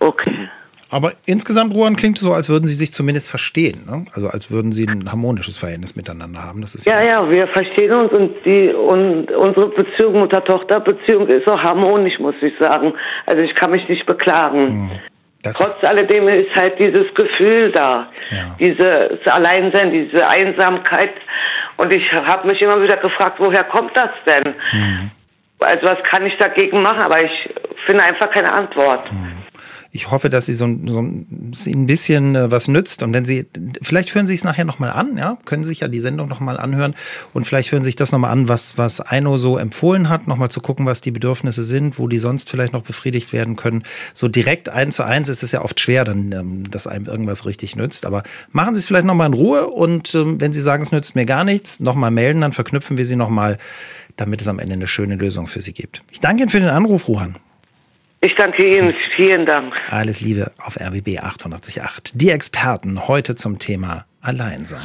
Okay. 0.00 0.48
Aber 0.90 1.12
insgesamt, 1.24 1.72
Ruan, 1.72 1.94
klingt 1.94 2.18
so, 2.18 2.32
als 2.32 2.48
würden 2.48 2.66
Sie 2.66 2.74
sich 2.74 2.92
zumindest 2.92 3.30
verstehen. 3.30 3.84
Ne? 3.86 4.06
Also 4.14 4.28
als 4.28 4.50
würden 4.50 4.72
Sie 4.72 4.86
ein 4.86 5.10
harmonisches 5.10 5.56
Verhältnis 5.56 5.94
miteinander 5.94 6.42
haben. 6.42 6.60
Das 6.62 6.74
ist 6.74 6.86
ja, 6.86 7.00
ja, 7.00 7.22
ja 7.22 7.30
wir 7.30 7.46
verstehen 7.48 7.92
uns 7.92 8.12
und 8.12 8.34
die 8.44 8.70
und 8.74 9.30
unsere 9.30 9.68
Beziehung 9.68 10.14
Mutter-Tochter-Beziehung 10.14 11.28
ist 11.28 11.46
auch 11.46 11.62
harmonisch, 11.62 12.18
muss 12.18 12.34
ich 12.42 12.52
sagen. 12.58 12.94
Also 13.26 13.42
ich 13.42 13.54
kann 13.54 13.70
mich 13.70 13.88
nicht 13.88 14.04
beklagen. 14.06 14.90
Hm. 14.90 14.90
Das 15.42 15.56
Trotz 15.56 15.78
alledem 15.88 16.28
ist 16.28 16.54
halt 16.54 16.78
dieses 16.78 17.14
Gefühl 17.14 17.72
da, 17.72 18.08
ja. 18.30 18.56
dieses 18.58 19.26
Alleinsein, 19.26 19.90
diese 19.90 20.28
Einsamkeit. 20.28 21.14
Und 21.78 21.92
ich 21.92 22.12
habe 22.12 22.46
mich 22.46 22.60
immer 22.60 22.82
wieder 22.82 22.98
gefragt, 22.98 23.38
woher 23.38 23.64
kommt 23.64 23.96
das 23.96 24.10
denn? 24.26 24.54
Hm. 24.70 25.10
Also 25.60 25.86
was 25.86 26.02
kann 26.02 26.26
ich 26.26 26.36
dagegen 26.36 26.82
machen? 26.82 27.00
Aber 27.00 27.22
ich 27.22 27.54
finde 27.86 28.02
einfach 28.02 28.30
keine 28.30 28.52
Antwort. 28.52 29.08
Hm 29.08 29.39
ich 29.92 30.10
hoffe, 30.10 30.30
dass 30.30 30.46
sie 30.46 30.54
so, 30.54 30.66
so 30.66 31.00
ein 31.00 31.86
bisschen 31.86 32.36
äh, 32.36 32.50
was 32.50 32.68
nützt. 32.68 33.02
Und 33.02 33.12
wenn 33.12 33.24
Sie, 33.24 33.46
vielleicht 33.82 34.14
hören 34.14 34.26
Sie 34.26 34.34
es 34.34 34.44
nachher 34.44 34.64
nochmal 34.64 34.90
an, 34.90 35.16
ja, 35.16 35.36
können 35.44 35.64
Sie 35.64 35.68
sich 35.68 35.80
ja 35.80 35.88
die 35.88 36.00
Sendung 36.00 36.28
nochmal 36.28 36.58
anhören 36.58 36.94
und 37.32 37.44
vielleicht 37.44 37.72
hören 37.72 37.82
Sie 37.82 37.88
sich 37.88 37.96
das 37.96 38.12
nochmal 38.12 38.30
an, 38.30 38.48
was, 38.48 38.78
was 38.78 39.00
Eino 39.00 39.36
so 39.36 39.58
empfohlen 39.58 40.08
hat, 40.08 40.28
nochmal 40.28 40.50
zu 40.50 40.60
gucken, 40.60 40.86
was 40.86 41.00
die 41.00 41.10
Bedürfnisse 41.10 41.64
sind, 41.64 41.98
wo 41.98 42.06
die 42.06 42.18
sonst 42.18 42.50
vielleicht 42.50 42.72
noch 42.72 42.82
befriedigt 42.82 43.32
werden 43.32 43.56
können. 43.56 43.82
So 44.14 44.28
direkt 44.28 44.68
eins 44.68 44.96
zu 44.96 45.04
eins 45.04 45.28
ist 45.28 45.42
es 45.42 45.52
ja 45.52 45.62
oft 45.62 45.80
schwer, 45.80 46.04
dann, 46.04 46.30
ähm, 46.32 46.70
dass 46.70 46.86
einem 46.86 47.06
irgendwas 47.06 47.44
richtig 47.44 47.74
nützt. 47.74 48.06
Aber 48.06 48.22
machen 48.52 48.74
Sie 48.74 48.80
es 48.80 48.86
vielleicht 48.86 49.06
nochmal 49.06 49.26
in 49.26 49.34
Ruhe 49.34 49.66
und 49.66 50.14
ähm, 50.14 50.40
wenn 50.40 50.52
Sie 50.52 50.60
sagen, 50.60 50.82
es 50.84 50.92
nützt 50.92 51.16
mir 51.16 51.26
gar 51.26 51.42
nichts, 51.42 51.80
nochmal 51.80 52.12
melden, 52.12 52.42
dann 52.42 52.52
verknüpfen 52.52 52.96
wir 52.96 53.06
Sie 53.06 53.16
nochmal, 53.16 53.58
damit 54.16 54.40
es 54.40 54.46
am 54.46 54.60
Ende 54.60 54.74
eine 54.74 54.86
schöne 54.86 55.16
Lösung 55.16 55.48
für 55.48 55.60
Sie 55.60 55.72
gibt. 55.72 56.02
Ich 56.12 56.20
danke 56.20 56.42
Ihnen 56.42 56.50
für 56.50 56.60
den 56.60 56.68
Anruf, 56.68 57.08
Ruhan. 57.08 57.36
Ich 58.22 58.34
danke 58.36 58.66
Ihnen. 58.66 58.94
Vielen 58.98 59.46
Dank. 59.46 59.74
Alles 59.88 60.20
Liebe 60.20 60.52
auf 60.58 60.78
RBB 60.78 61.20
888. 61.20 62.12
Die 62.18 62.30
Experten 62.30 63.08
heute 63.08 63.34
zum 63.34 63.58
Thema 63.58 64.04
Alleinsein. 64.20 64.80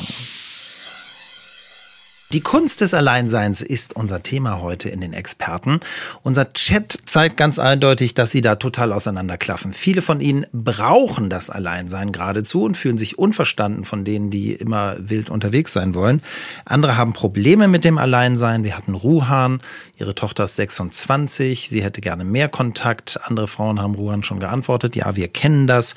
Die 2.31 2.41
Kunst 2.41 2.81
des 2.81 2.95
Alleinseins 2.95 3.61
ist 3.61 3.95
unser 3.95 4.23
Thema 4.23 4.59
heute 4.59 4.89
in 4.89 4.99
den 4.99 5.13
Experten. 5.13 5.79
Unser 6.23 6.51
Chat 6.53 6.97
zeigt 7.05 7.37
ganz 7.37 7.59
eindeutig, 7.59 8.15
dass 8.15 8.31
Sie 8.31 8.41
da 8.41 8.55
total 8.55 8.93
auseinanderklaffen. 8.93 9.73
Viele 9.73 10.01
von 10.01 10.19
Ihnen 10.21 10.47
brauchen 10.51 11.29
das 11.29 11.51
Alleinsein 11.51 12.11
geradezu 12.11 12.63
und 12.63 12.77
fühlen 12.77 12.97
sich 12.97 13.19
unverstanden 13.19 13.83
von 13.83 14.05
denen, 14.05 14.31
die 14.31 14.53
immer 14.53 14.95
wild 14.97 15.29
unterwegs 15.29 15.73
sein 15.73 15.93
wollen. 15.93 16.23
Andere 16.65 16.97
haben 16.97 17.13
Probleme 17.13 17.67
mit 17.67 17.85
dem 17.85 17.99
Alleinsein. 17.99 18.63
Wir 18.63 18.75
hatten 18.75 18.95
Ruhan, 18.95 19.61
ihre 19.97 20.15
Tochter 20.15 20.45
ist 20.45 20.55
26, 20.55 21.69
sie 21.69 21.83
hätte 21.83 22.01
gerne 22.01 22.23
mehr 22.23 22.49
Kontakt. 22.49 23.19
Andere 23.23 23.47
Frauen 23.47 23.79
haben 23.79 23.93
Ruhan 23.93 24.23
schon 24.23 24.39
geantwortet. 24.39 24.95
Ja, 24.95 25.15
wir 25.15 25.27
kennen 25.27 25.67
das. 25.67 25.93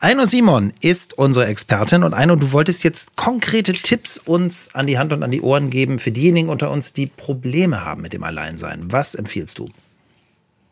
Eino 0.00 0.26
Simon 0.26 0.72
ist 0.80 1.18
unsere 1.18 1.46
Expertin 1.46 2.04
und 2.04 2.14
Eino, 2.14 2.36
du 2.36 2.52
wolltest 2.52 2.84
jetzt 2.84 3.16
konkrete 3.16 3.72
Tipps 3.72 4.16
uns 4.16 4.72
an 4.72 4.86
die 4.86 4.96
Hand 4.96 5.12
und 5.12 5.24
an 5.24 5.32
die 5.32 5.40
Ohren 5.40 5.70
geben 5.70 5.98
für 5.98 6.12
diejenigen 6.12 6.50
unter 6.50 6.70
uns, 6.70 6.92
die 6.92 7.06
Probleme 7.06 7.84
haben 7.84 8.02
mit 8.02 8.12
dem 8.12 8.22
Alleinsein. 8.22 8.92
Was 8.92 9.16
empfiehlst 9.16 9.58
du? 9.58 9.68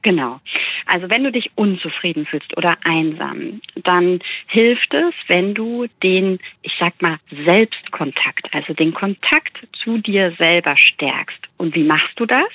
Genau. 0.07 0.39
Also 0.87 1.11
wenn 1.11 1.25
du 1.25 1.33
dich 1.33 1.51
unzufrieden 1.57 2.27
fühlst 2.27 2.57
oder 2.57 2.77
einsam, 2.85 3.61
dann 3.75 4.21
hilft 4.47 4.95
es, 4.95 5.13
wenn 5.27 5.53
du 5.53 5.87
den, 6.01 6.39
ich 6.63 6.73
sag 6.79 7.03
mal, 7.03 7.17
Selbstkontakt, 7.45 8.47
also 8.55 8.73
den 8.73 8.95
Kontakt 8.95 9.59
zu 9.83 9.99
dir 9.99 10.33
selber 10.39 10.77
stärkst. 10.77 11.41
Und 11.57 11.75
wie 11.75 11.83
machst 11.83 12.13
du 12.21 12.25
das? 12.25 12.53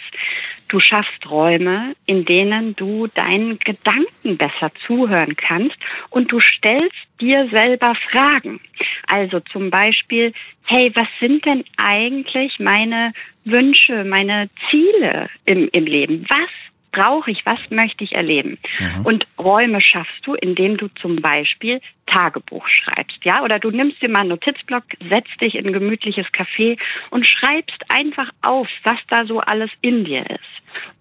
Du 0.70 0.79
schaffst 0.79 1.29
Räume, 1.29 1.93
in 2.05 2.24
denen 2.24 2.74
du 2.77 3.08
deinen 3.08 3.60
Gedanken 3.60 4.38
besser 4.38 4.72
zuhören 4.88 5.36
kannst 5.36 5.75
und 6.10 6.31
du 6.31 6.39
stellst 6.39 6.96
dir 7.20 7.50
selber 7.50 7.96
Fragen. 8.10 8.62
Also 9.08 9.41
zum 9.41 9.70
Beispiel, 9.72 10.31
hey, 10.67 10.89
was 10.96 11.10
sind 11.20 11.46
denn 11.46 11.65
eigentlich 11.75 12.60
meine 12.60 13.12
Wünsche, 13.43 14.05
meine 14.05 14.50
Ziele 14.70 15.29
im, 15.43 15.67
im 15.74 15.86
Leben? 15.86 16.25
Was 16.29 16.50
brauche 16.92 17.32
ich, 17.32 17.46
was 17.46 17.60
möchte 17.70 18.04
ich 18.04 18.14
erleben? 18.14 18.58
Mhm. 18.80 19.06
Und 19.06 19.28
Räume 19.42 19.82
schaffst 19.82 20.26
du, 20.26 20.34
indem 20.36 20.78
du 20.78 20.88
zum 20.90 21.18
Beispiel 21.18 21.82
Tagebuch 22.08 22.68
schreibst, 22.68 23.24
ja? 23.24 23.44
Oder 23.44 23.60
du 23.60 23.72
nimmst 23.72 24.02
dir 24.02 24.10
mal 24.10 24.22
einen 24.22 24.30
Notizblock, 24.30 24.84
setzt 25.10 25.40
dich 25.40 25.56
in 25.56 25.68
ein 25.68 25.74
gemütliches 25.74 26.28
Café 26.28 26.78
und 27.10 27.26
schreibst 27.26 27.84
einfach 27.90 28.30
auf, 28.42 28.68
was 28.84 29.00
da 29.08 29.26
so 29.26 29.40
alles 29.40 29.72
in 29.82 30.04
dir 30.04 30.30
ist. 30.30 30.40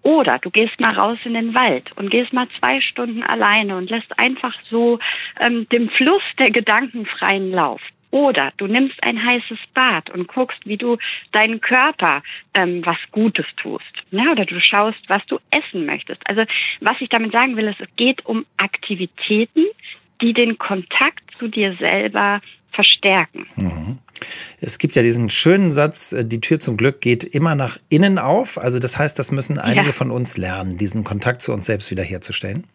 Oder 0.03 0.39
du 0.39 0.51
gehst 0.51 0.81
mal 0.81 0.95
raus 0.95 1.19
in 1.25 1.35
den 1.35 1.55
Wald 1.55 1.93
und 1.97 2.11
gehst 2.11 2.33
mal 2.33 2.49
zwei 2.49 2.81
Stunden 2.81 3.23
alleine 3.23 3.77
und 3.77 3.91
lässt 3.91 4.19
einfach 4.19 4.55
so 4.71 4.99
ähm, 5.39 5.69
dem 5.71 5.89
Fluss 5.91 6.23
der 6.39 6.51
Gedanken 6.51 7.07
freien 7.07 7.51
Lauf. 7.51 7.81
Oder 8.11 8.52
du 8.57 8.67
nimmst 8.67 9.00
ein 9.02 9.25
heißes 9.25 9.59
Bad 9.75 10.11
und 10.11 10.26
guckst, 10.26 10.59
wie 10.64 10.76
du 10.76 10.97
deinen 11.33 11.61
Körper 11.61 12.23
ähm, 12.55 12.83
was 12.85 12.99
Gutes 13.12 13.47
tust. 13.57 13.85
Ja, 14.11 14.33
oder 14.33 14.45
du 14.45 14.61
schaust, 14.61 14.99
was 15.09 15.25
du 15.26 15.38
essen 15.50 15.87
möchtest. 15.87 16.21
Also 16.26 16.43
was 16.81 16.97
ich 17.00 17.09
damit 17.09 17.33
sagen 17.33 17.57
will, 17.57 17.69
ist, 17.69 17.81
es 17.81 17.88
geht 17.97 18.26
um 18.26 18.45
Aktivitäten, 18.57 19.64
die 20.21 20.33
den 20.33 20.59
Kontakt 20.59 21.23
zu 21.38 21.49
dir 21.49 21.76
selber 21.79 22.40
verstärken. 22.73 23.47
Mhm. 23.57 23.99
Es 24.61 24.79
gibt 24.79 24.95
ja 24.95 25.02
diesen 25.02 25.31
schönen 25.31 25.71
Satz, 25.71 26.12
äh, 26.12 26.25
die 26.25 26.40
Tür 26.40 26.59
zum 26.59 26.76
Glück 26.76 27.00
geht 27.00 27.25
immer 27.25 27.55
nach 27.55 27.76
innen 27.88 28.19
auf. 28.19 28.59
Also 28.59 28.79
das 28.79 28.99
heißt, 28.99 29.19
das 29.19 29.33
müssen 29.33 29.59
einige 29.59 29.87
ja. 29.87 29.93
von 29.93 30.11
uns 30.11 30.37
lernen, 30.37 30.76
diesen 30.76 31.05
Kontakt 31.05 31.43
zu 31.43 31.52
uns 31.52 31.67
selbst 31.67 31.90
wiederherzustellen. 31.90 32.67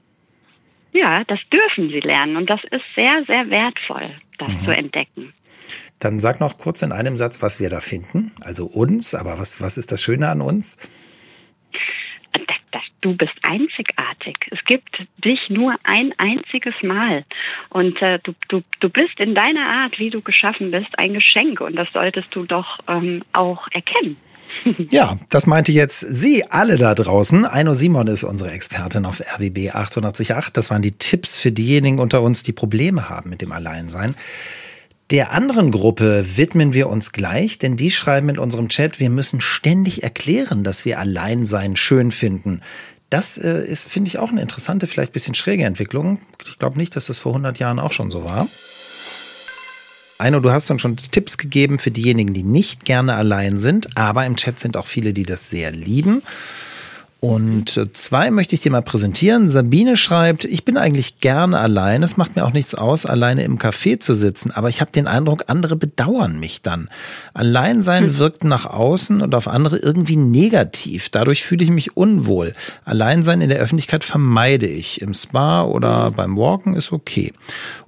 Ja, 0.96 1.26
das 1.26 1.40
dürfen 1.52 1.90
sie 1.90 2.00
lernen 2.00 2.38
und 2.38 2.50
das 2.50 2.62
ist 2.72 2.84
sehr, 2.96 3.24
sehr 3.28 3.50
wertvoll, 3.50 4.16
das 4.38 4.48
mhm. 4.48 4.66
zu 4.66 4.72
entdecken. 4.72 5.34
Dann 6.00 6.20
sag 6.20 6.40
noch 6.40 6.58
kurz 6.58 6.82
in 6.82 6.94
einem 6.94 7.18
Satz, 7.18 7.42
was 7.42 7.60
wir 7.60 7.70
da 7.70 7.82
finden. 7.82 8.32
Also 8.42 8.66
uns, 8.66 9.14
aber 9.14 9.38
was, 9.38 9.62
was 9.62 9.78
ist 9.78 9.92
das 9.92 10.02
Schöne 10.02 10.30
an 10.30 10.42
uns? 10.42 10.78
Du 13.06 13.16
bist 13.16 13.34
einzigartig. 13.44 14.36
Es 14.50 14.58
gibt 14.66 14.98
dich 15.24 15.40
nur 15.50 15.76
ein 15.84 16.12
einziges 16.18 16.74
Mal. 16.82 17.24
Und 17.70 18.02
äh, 18.02 18.18
du, 18.24 18.34
du, 18.50 18.62
du 18.80 18.90
bist 18.90 19.20
in 19.20 19.36
deiner 19.36 19.84
Art, 19.84 20.00
wie 20.00 20.10
du 20.10 20.22
geschaffen 20.22 20.72
bist, 20.72 20.98
ein 20.98 21.14
Geschenk. 21.14 21.62
Und 21.62 21.76
das 21.76 21.88
solltest 21.94 22.36
du 22.36 22.46
doch 22.46 22.80
ähm, 22.88 23.22
auch 23.32 23.68
erkennen. 23.72 24.18
Ja, 24.90 25.18
das 25.30 25.48
meinte 25.48 25.72
jetzt 25.72 26.00
Sie 26.00 26.44
alle 26.50 26.78
da 26.78 26.94
draußen. 26.94 27.46
Eino 27.46 27.74
Simon 27.74 28.08
ist 28.08 28.24
unsere 28.24 28.52
Expertin 28.52 29.06
auf 29.06 29.20
RWB 29.20 29.72
888. 29.72 30.54
Das 30.54 30.70
waren 30.70 30.82
die 30.82 30.92
Tipps 30.92 31.38
für 31.38 31.52
diejenigen 31.52 32.00
unter 32.00 32.22
uns, 32.22 32.44
die 32.44 32.54
Probleme 32.54 33.10
haben 33.10 33.30
mit 33.30 33.42
dem 33.42 33.52
Alleinsein. 33.52 34.16
Der 35.12 35.32
anderen 35.32 35.70
Gruppe 35.70 36.26
widmen 36.36 36.74
wir 36.74 36.90
uns 36.90 37.12
gleich, 37.12 37.60
denn 37.60 37.78
die 37.78 37.92
schreiben 37.92 38.30
in 38.30 38.40
unserem 38.40 38.70
Chat, 38.70 39.00
wir 39.00 39.12
müssen 39.12 39.40
ständig 39.40 40.02
erklären, 40.02 40.64
dass 40.64 40.84
wir 40.84 40.98
Alleinsein 40.98 41.76
schön 41.76 42.10
finden. 42.10 42.62
Das 43.10 43.38
äh, 43.38 43.64
ist, 43.66 43.88
finde 43.88 44.10
ich, 44.10 44.18
auch 44.18 44.30
eine 44.30 44.42
interessante, 44.42 44.88
vielleicht 44.88 45.12
ein 45.12 45.14
bisschen 45.14 45.36
schräge 45.36 45.64
Entwicklung. 45.64 46.20
Ich 46.46 46.60
glaube 46.60 46.78
nicht, 46.78 46.96
dass 46.96 47.08
das 47.08 47.20
vor 47.20 47.34
100 47.34 47.60
Jahren 47.60 47.80
auch 47.80 47.92
schon 47.92 48.12
so 48.12 48.24
war. 48.24 48.48
Eino, 50.18 50.40
du 50.40 50.52
hast 50.52 50.72
uns 50.72 50.82
schon 50.82 50.96
Tipps 50.96 51.38
gegeben 51.38 51.78
für 51.78 51.92
diejenigen, 51.92 52.34
die 52.34 52.44
nicht 52.44 52.86
gerne 52.86 53.16
allein 53.16 53.58
sind, 53.58 53.98
aber 53.98 54.26
im 54.26 54.38
Chat 54.38 54.60
sind 54.60 54.78
auch 54.78 54.88
viele, 54.88 55.14
die 55.14 55.24
das 55.24 55.50
sehr 55.50 55.72
lieben. 55.72 56.24
Und 57.20 57.78
äh, 57.78 57.92
zwei 57.92 58.30
möchte 58.30 58.54
ich 58.54 58.62
dir 58.62 58.72
mal 58.72 58.82
präsentieren. 58.82 59.50
Sabine 59.50 59.98
schreibt, 59.98 60.46
ich 60.46 60.64
bin 60.64 60.78
eigentlich 60.78 61.20
gerne 61.20 61.60
allein. 61.60 62.04
Es 62.04 62.18
macht 62.18 62.36
mir 62.36 62.46
auch 62.46 62.54
nichts 62.54 62.76
aus, 62.76 63.06
alleine 63.06 63.44
im 63.44 63.58
Café 63.58 64.00
zu 64.00 64.14
sitzen. 64.14 64.52
Aber 64.52 64.70
ich 64.70 64.80
habe 64.80 64.92
den 64.92 65.08
Eindruck, 65.08 65.46
andere 65.48 65.76
bedauern 65.76 66.40
mich 66.40 66.62
dann. 66.62 66.90
Alleinsein 67.34 68.04
hm. 68.04 68.18
wirkt 68.20 68.44
nach 68.44 68.66
außen 68.66 69.22
und 69.22 69.34
auf 69.34 69.48
andere 69.48 69.78
irgendwie 69.78 70.18
negativ. 70.18 71.10
Dadurch 71.10 71.44
fühle 71.44 71.64
ich 71.64 71.72
mich 71.72 71.98
unwohl. 71.98 72.54
Alleinsein 72.84 73.42
in 73.42 73.50
der 73.50 73.60
Öffentlichkeit 73.60 74.04
vermeide 74.04 74.68
ich. 74.68 75.02
Im 75.02 75.14
Spa 75.14 75.64
oder 75.64 76.08
hm. 76.08 76.14
beim 76.14 76.38
Walken 76.38 76.76
ist 76.76 76.92
okay. 76.92 77.34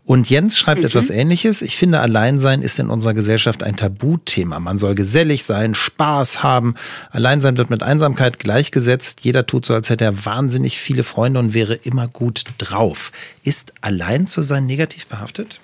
Und 0.07 0.29
Jens 0.29 0.57
schreibt 0.57 0.79
mhm. 0.79 0.85
etwas 0.85 1.09
Ähnliches. 1.09 1.61
Ich 1.61 1.75
finde, 1.75 1.99
Alleinsein 1.99 2.61
ist 2.61 2.79
in 2.79 2.89
unserer 2.89 3.13
Gesellschaft 3.13 3.61
ein 3.61 3.75
Tabuthema. 3.75 4.57
Man 4.61 4.77
soll 4.77 4.95
gesellig 4.95 5.43
sein, 5.43 5.75
Spaß 5.75 6.43
haben. 6.43 6.75
Alleinsein 7.11 7.57
wird 7.57 7.69
mit 7.69 7.83
Einsamkeit 7.83 8.39
gleichgesetzt. 8.39 9.25
Jeder 9.25 9.45
tut 9.45 9.65
so, 9.65 9.73
als 9.73 9.89
hätte 9.89 10.05
er 10.05 10.25
wahnsinnig 10.25 10.79
viele 10.79 11.03
Freunde 11.03 11.41
und 11.41 11.53
wäre 11.53 11.73
immer 11.73 12.07
gut 12.07 12.45
drauf. 12.57 13.11
Ist 13.43 13.73
allein 13.81 14.27
zu 14.27 14.41
sein 14.43 14.65
negativ 14.65 15.07
behaftet? 15.07 15.59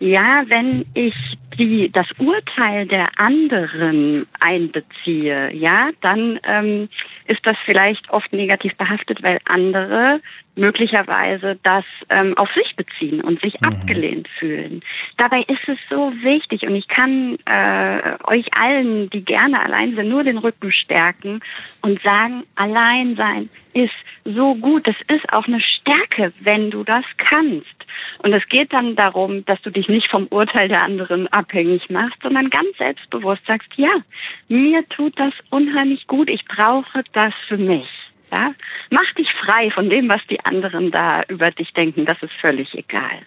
Ja, 0.00 0.42
wenn 0.48 0.84
ich 0.94 1.14
die, 1.56 1.92
das 1.92 2.08
Urteil 2.18 2.86
der 2.86 3.08
anderen 3.20 4.26
einbeziehe, 4.40 5.54
ja, 5.54 5.90
dann 6.00 6.40
ähm, 6.42 6.88
ist 7.26 7.46
das 7.46 7.56
vielleicht 7.64 8.10
oft 8.10 8.32
negativ 8.32 8.74
behaftet, 8.76 9.22
weil 9.22 9.38
andere 9.44 10.20
möglicherweise 10.56 11.58
das 11.62 11.84
ähm, 12.10 12.36
auf 12.36 12.48
sich 12.52 12.76
beziehen 12.76 13.20
und 13.20 13.40
sich 13.40 13.60
mhm. 13.60 13.68
abgelehnt 13.68 14.28
fühlen. 14.38 14.82
Dabei 15.16 15.40
ist 15.40 15.68
es 15.68 15.78
so 15.90 16.12
wichtig 16.22 16.62
und 16.62 16.74
ich 16.74 16.88
kann 16.88 17.36
äh, 17.46 18.16
euch 18.24 18.46
allen, 18.54 19.10
die 19.10 19.24
gerne 19.24 19.60
allein 19.62 19.94
sind, 19.94 20.08
nur 20.08 20.24
den 20.24 20.38
Rücken 20.38 20.72
stärken 20.72 21.40
und 21.82 22.00
sagen, 22.00 22.44
allein 22.54 23.16
sein 23.16 23.48
ist 23.72 23.94
so 24.24 24.54
gut. 24.54 24.86
Das 24.86 24.96
ist 25.08 25.32
auch 25.32 25.46
eine 25.46 25.60
Stärke, 25.60 26.32
wenn 26.40 26.70
du 26.70 26.84
das 26.84 27.04
kannst. 27.18 27.74
Und 28.18 28.32
es 28.32 28.46
geht 28.48 28.72
dann 28.72 28.96
darum, 28.96 29.44
dass 29.44 29.60
du 29.62 29.70
dich 29.70 29.88
nicht 29.88 30.10
vom 30.10 30.26
Urteil 30.28 30.68
der 30.68 30.82
anderen 30.82 31.28
abhängig 31.28 31.90
machst, 31.90 32.22
sondern 32.22 32.50
ganz 32.50 32.76
selbstbewusst 32.78 33.44
sagst, 33.46 33.68
ja, 33.76 33.92
mir 34.48 34.88
tut 34.88 35.18
das 35.18 35.34
unheimlich 35.50 36.06
gut. 36.06 36.28
Ich 36.28 36.44
brauche 36.46 37.02
das 37.12 37.34
für 37.48 37.58
mich. 37.58 37.88
Ja? 38.32 38.52
Mach 38.90 39.14
dich 39.16 39.28
frei 39.44 39.70
von 39.70 39.90
dem, 39.90 40.08
was 40.08 40.20
die 40.28 40.40
anderen 40.40 40.90
da 40.90 41.22
über 41.28 41.50
dich 41.50 41.72
denken. 41.72 42.06
Das 42.06 42.16
ist 42.22 42.32
völlig 42.40 42.72
egal. 42.74 43.20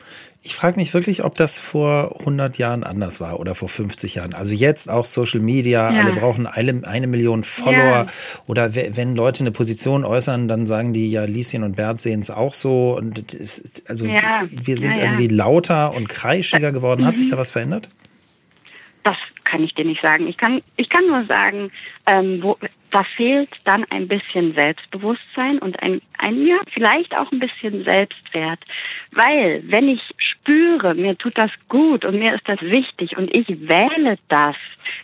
Ich 0.43 0.55
frage 0.55 0.77
mich 0.77 0.93
wirklich, 0.93 1.23
ob 1.23 1.35
das 1.35 1.59
vor 1.59 2.15
100 2.19 2.57
Jahren 2.57 2.83
anders 2.83 3.19
war 3.19 3.39
oder 3.39 3.55
vor 3.55 3.67
50 3.67 4.15
Jahren. 4.15 4.33
Also 4.33 4.55
jetzt 4.55 4.89
auch 4.89 5.05
Social 5.05 5.41
Media, 5.41 5.91
ja. 5.91 6.01
alle 6.01 6.13
brauchen 6.13 6.47
eine, 6.47 6.81
eine 6.87 7.07
Million 7.07 7.43
Follower. 7.43 8.05
Ja. 8.05 8.07
Oder 8.47 8.75
wenn 8.75 9.15
Leute 9.15 9.41
eine 9.41 9.51
Position 9.51 10.05
äußern, 10.05 10.47
dann 10.47 10.67
sagen 10.67 10.93
die, 10.93 11.11
ja, 11.11 11.25
Lieschen 11.25 11.63
und 11.63 11.75
Bert 11.75 11.99
sehen 11.99 12.21
es 12.21 12.31
auch 12.31 12.53
so. 12.53 12.95
Und 12.97 13.33
es, 13.33 13.83
also 13.87 14.05
ja. 14.05 14.39
wir 14.49 14.77
sind 14.77 14.97
irgendwie 14.97 15.27
lauter 15.27 15.93
und 15.93 16.07
kreischiger 16.07 16.71
geworden. 16.71 17.05
Hat 17.05 17.17
sich 17.17 17.29
da 17.29 17.37
was 17.37 17.51
verändert? 17.51 17.89
Das 19.03 19.17
kann 19.43 19.63
ich 19.63 19.73
dir 19.73 19.85
nicht 19.85 20.01
sagen. 20.01 20.27
Ich 20.27 20.37
kann, 20.37 20.61
ich 20.75 20.89
kann 20.89 21.07
nur 21.07 21.25
sagen, 21.25 21.71
ähm, 22.05 22.43
wo, 22.43 22.57
da 22.91 23.03
fehlt 23.03 23.49
dann 23.65 23.85
ein 23.89 24.07
bisschen 24.07 24.53
Selbstbewusstsein 24.53 25.59
und 25.59 25.81
ein, 25.81 26.01
ein, 26.17 26.45
ja, 26.45 26.57
vielleicht 26.73 27.15
auch 27.15 27.31
ein 27.31 27.39
bisschen 27.39 27.83
Selbstwert. 27.83 28.59
Weil, 29.11 29.63
wenn 29.65 29.89
ich 29.89 30.01
spüre, 30.17 30.93
mir 30.95 31.17
tut 31.17 31.37
das 31.37 31.51
gut 31.69 32.05
und 32.05 32.19
mir 32.19 32.35
ist 32.35 32.47
das 32.47 32.61
wichtig 32.61 33.17
und 33.17 33.33
ich 33.33 33.47
wähle 33.67 34.17
das, 34.29 34.55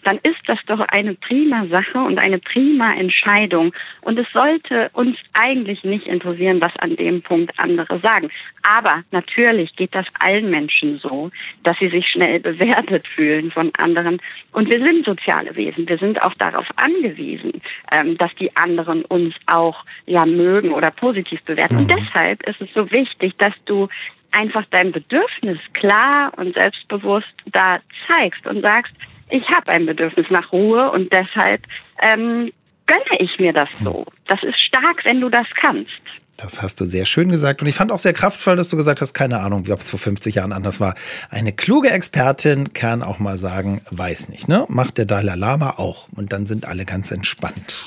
dann 0.04 0.18
ist 0.24 0.40
das 0.48 0.60
doch 0.68 0.80
eine 0.80 1.16
prima 1.16 1.66
Sache 1.68 2.00
und 2.00 2.18
eine 2.18 2.40
prima 2.40 2.94
Entscheidung. 2.94 3.74
Und 4.02 4.18
es 4.18 4.28
sollte 4.32 4.90
uns 4.94 5.18
eigentlich 5.34 5.84
nicht 5.84 6.08
interessieren, 6.08 6.62
was 6.62 6.76
an 6.78 6.96
dem 6.96 7.22
Punkt 7.22 7.60
andere 7.60 8.00
sagen. 8.00 8.30
Aber 8.62 9.04
natürlich 9.12 9.76
geht 9.76 9.94
das 9.94 10.06
allen 10.20 10.50
Menschen 10.50 10.98
so, 10.98 11.32
dass 11.64 11.78
sie 11.80 11.90
sich 11.90 12.08
schnell 12.08 12.40
bewertet 12.40 13.08
fühlen 13.08 13.52
von 13.52 13.72
anderen. 13.78 14.22
Und 14.52 14.70
wir 14.70 14.80
sind 14.80 15.06
soziale 15.06 15.56
Wesen. 15.56 15.88
Wir 15.88 15.98
sind 15.98 16.22
auch 16.22 16.34
darauf 16.36 16.68
angewiesen, 16.78 17.62
ähm, 17.92 18.18
dass 18.18 18.34
die 18.36 18.56
anderen 18.56 19.04
uns 19.06 19.36
auch 19.46 19.86
ja 20.06 20.26
mögen 20.26 20.72
oder 20.72 20.92
positiv 20.92 21.42
bewerten. 21.44 21.78
Und 21.78 21.88
mhm. 21.88 21.96
deshalb 21.98 22.44
ist 22.48 22.62
es 22.62 22.74
so 22.74 22.92
wichtig, 22.92 23.36
dass 23.38 23.54
du 23.66 23.88
einfach 24.32 24.66
dein 24.72 24.92
Bedürfnis 24.92 25.60
klar 25.74 26.32
und 26.38 26.54
selbstbewusst 26.54 27.34
da 27.46 27.80
zeigst 28.08 28.46
und 28.48 28.62
sagst, 28.62 28.94
ich 29.30 29.48
habe 29.50 29.72
ein 29.72 29.86
Bedürfnis 29.86 30.28
nach 30.30 30.52
Ruhe 30.52 30.92
und 30.92 31.12
deshalb 31.12 31.62
ähm, 32.02 32.52
gönne 32.86 33.20
ich 33.20 33.40
mir 33.40 33.54
das 33.54 33.80
so. 33.80 34.06
Das 34.28 34.44
ist 34.44 34.60
stark, 34.60 35.06
wenn 35.06 35.22
du 35.22 35.30
das 35.30 35.48
kannst. 35.60 35.92
Das 36.38 36.62
hast 36.62 36.82
du 36.82 36.86
sehr 36.86 37.06
schön 37.06 37.30
gesagt. 37.30 37.62
Und 37.62 37.68
ich 37.68 37.76
fand 37.76 37.92
auch 37.92 38.00
sehr 38.00 38.14
kraftvoll, 38.14 38.56
dass 38.56 38.70
du 38.70 38.78
gesagt 38.78 39.02
hast, 39.02 39.14
keine 39.14 39.40
Ahnung, 39.40 39.66
ob 39.70 39.80
es 39.80 39.90
vor 39.90 40.00
50 40.00 40.36
Jahren 40.36 40.52
anders 40.52 40.80
war. 40.80 40.96
Eine 41.30 41.54
kluge 41.54 41.92
Expertin 41.92 42.74
kann 42.74 43.04
auch 43.04 43.20
mal 43.20 43.38
sagen, 43.38 43.82
weiß 43.92 44.30
nicht, 44.30 44.48
ne? 44.48 44.66
Macht 44.68 44.98
der 44.98 45.06
Dalai 45.06 45.36
Lama 45.36 45.76
auch. 45.78 46.08
Und 46.16 46.34
dann 46.34 46.48
sind 46.48 46.66
alle 46.66 46.86
ganz 46.86 47.12
entspannt. 47.12 47.86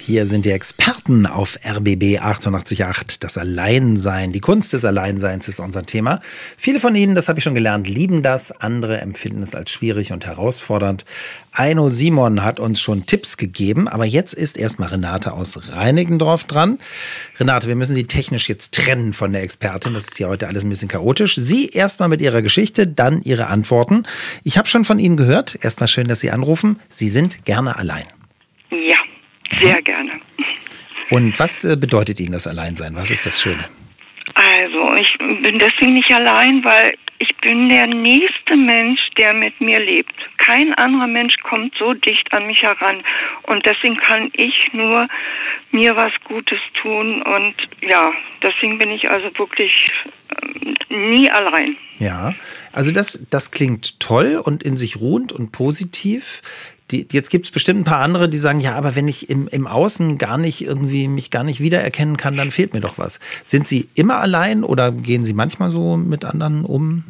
Hier 0.00 0.24
sind 0.24 0.46
die 0.46 0.52
Experten 0.52 1.26
auf 1.26 1.58
RBB 1.62 2.18
888. 2.20 3.18
Das 3.20 3.36
Alleinsein, 3.36 4.32
die 4.32 4.40
Kunst 4.40 4.72
des 4.72 4.84
Alleinseins 4.84 5.48
ist 5.48 5.60
unser 5.60 5.82
Thema. 5.82 6.20
Viele 6.56 6.80
von 6.80 6.94
Ihnen, 6.94 7.14
das 7.14 7.28
habe 7.28 7.40
ich 7.40 7.44
schon 7.44 7.54
gelernt, 7.54 7.88
lieben 7.88 8.22
das. 8.22 8.52
Andere 8.52 9.00
empfinden 9.00 9.42
es 9.42 9.54
als 9.54 9.70
schwierig 9.70 10.12
und 10.12 10.24
herausfordernd. 10.24 11.04
Eino 11.52 11.88
Simon 11.88 12.42
hat 12.42 12.58
uns 12.60 12.80
schon 12.80 13.04
Tipps 13.04 13.36
gegeben, 13.36 13.86
aber 13.88 14.06
jetzt 14.06 14.32
ist 14.32 14.56
erstmal 14.56 14.90
Renate 14.90 15.32
aus 15.32 15.72
Reinigendorf 15.72 16.44
dran. 16.44 16.78
Renate, 17.38 17.68
wir 17.68 17.76
müssen 17.76 17.94
Sie 17.94 18.04
technisch 18.04 18.48
jetzt 18.48 18.72
trennen 18.74 19.12
von 19.12 19.32
der 19.32 19.42
Expertin. 19.42 19.92
Das 19.92 20.04
ist 20.04 20.16
hier 20.16 20.28
heute 20.28 20.48
alles 20.48 20.64
ein 20.64 20.70
bisschen 20.70 20.88
chaotisch. 20.88 21.34
Sie 21.34 21.68
erstmal 21.68 22.08
mit 22.08 22.22
Ihrer 22.22 22.40
Geschichte, 22.40 22.86
dann 22.86 23.20
Ihre 23.22 23.48
Antworten. 23.48 24.04
Ich 24.44 24.56
habe 24.56 24.68
schon 24.68 24.84
von 24.84 24.98
Ihnen 24.98 25.16
gehört. 25.16 25.58
Erstmal 25.62 25.88
schön, 25.88 26.08
dass 26.08 26.20
Sie 26.20 26.30
anrufen. 26.30 26.78
Sie 26.88 27.08
sind 27.08 27.44
gerne 27.44 27.76
allein. 27.76 28.04
Ja. 28.70 29.07
Sehr 29.58 29.82
gerne. 29.82 30.12
Und 31.10 31.38
was 31.40 31.64
äh, 31.64 31.76
bedeutet 31.76 32.20
Ihnen 32.20 32.32
das 32.32 32.46
Alleinsein? 32.46 32.94
Was 32.94 33.10
ist 33.10 33.24
das 33.26 33.40
Schöne? 33.40 33.64
Also, 34.34 34.94
ich 34.94 35.18
bin 35.18 35.58
deswegen 35.58 35.94
nicht 35.94 36.10
allein, 36.12 36.62
weil 36.62 36.96
ich 37.18 37.34
bin 37.38 37.68
der 37.68 37.86
nächste 37.86 38.56
Mensch, 38.56 39.00
der 39.16 39.32
mit 39.32 39.60
mir 39.60 39.80
lebt. 39.80 40.14
Kein 40.36 40.74
anderer 40.74 41.06
Mensch 41.06 41.34
kommt 41.42 41.74
so 41.78 41.94
dicht 41.94 42.32
an 42.32 42.46
mich 42.46 42.62
heran. 42.62 43.02
Und 43.44 43.66
deswegen 43.66 43.96
kann 43.96 44.30
ich 44.34 44.54
nur 44.72 45.08
mir 45.72 45.96
was 45.96 46.12
Gutes 46.24 46.58
tun. 46.80 47.22
Und 47.22 47.54
ja, 47.80 48.12
deswegen 48.42 48.78
bin 48.78 48.90
ich 48.90 49.10
also 49.10 49.26
wirklich 49.36 49.72
äh, 50.90 50.94
nie 50.94 51.30
allein. 51.30 51.76
Ja, 51.96 52.34
also 52.72 52.92
das, 52.92 53.26
das 53.30 53.50
klingt 53.50 53.98
toll 53.98 54.40
und 54.42 54.62
in 54.62 54.76
sich 54.76 55.00
ruhend 55.00 55.32
und 55.32 55.50
positiv 55.52 56.42
die, 56.90 57.06
jetzt 57.12 57.30
gibt 57.30 57.46
es 57.46 57.50
bestimmt 57.50 57.80
ein 57.80 57.84
paar 57.84 58.00
andere, 58.00 58.28
die 58.28 58.38
sagen, 58.38 58.60
ja, 58.60 58.74
aber 58.74 58.96
wenn 58.96 59.08
ich 59.08 59.28
im, 59.28 59.48
im 59.48 59.66
Außen 59.66 60.18
gar 60.18 60.38
nicht 60.38 60.62
irgendwie 60.62 61.08
mich 61.08 61.30
gar 61.30 61.44
nicht 61.44 61.60
wiedererkennen 61.60 62.16
kann, 62.16 62.36
dann 62.36 62.50
fehlt 62.50 62.74
mir 62.74 62.80
doch 62.80 62.98
was. 62.98 63.20
Sind 63.44 63.66
Sie 63.66 63.88
immer 63.94 64.18
allein 64.18 64.64
oder 64.64 64.92
gehen 64.92 65.24
Sie 65.24 65.34
manchmal 65.34 65.70
so 65.70 65.96
mit 65.96 66.24
anderen 66.24 66.64
um? 66.64 67.04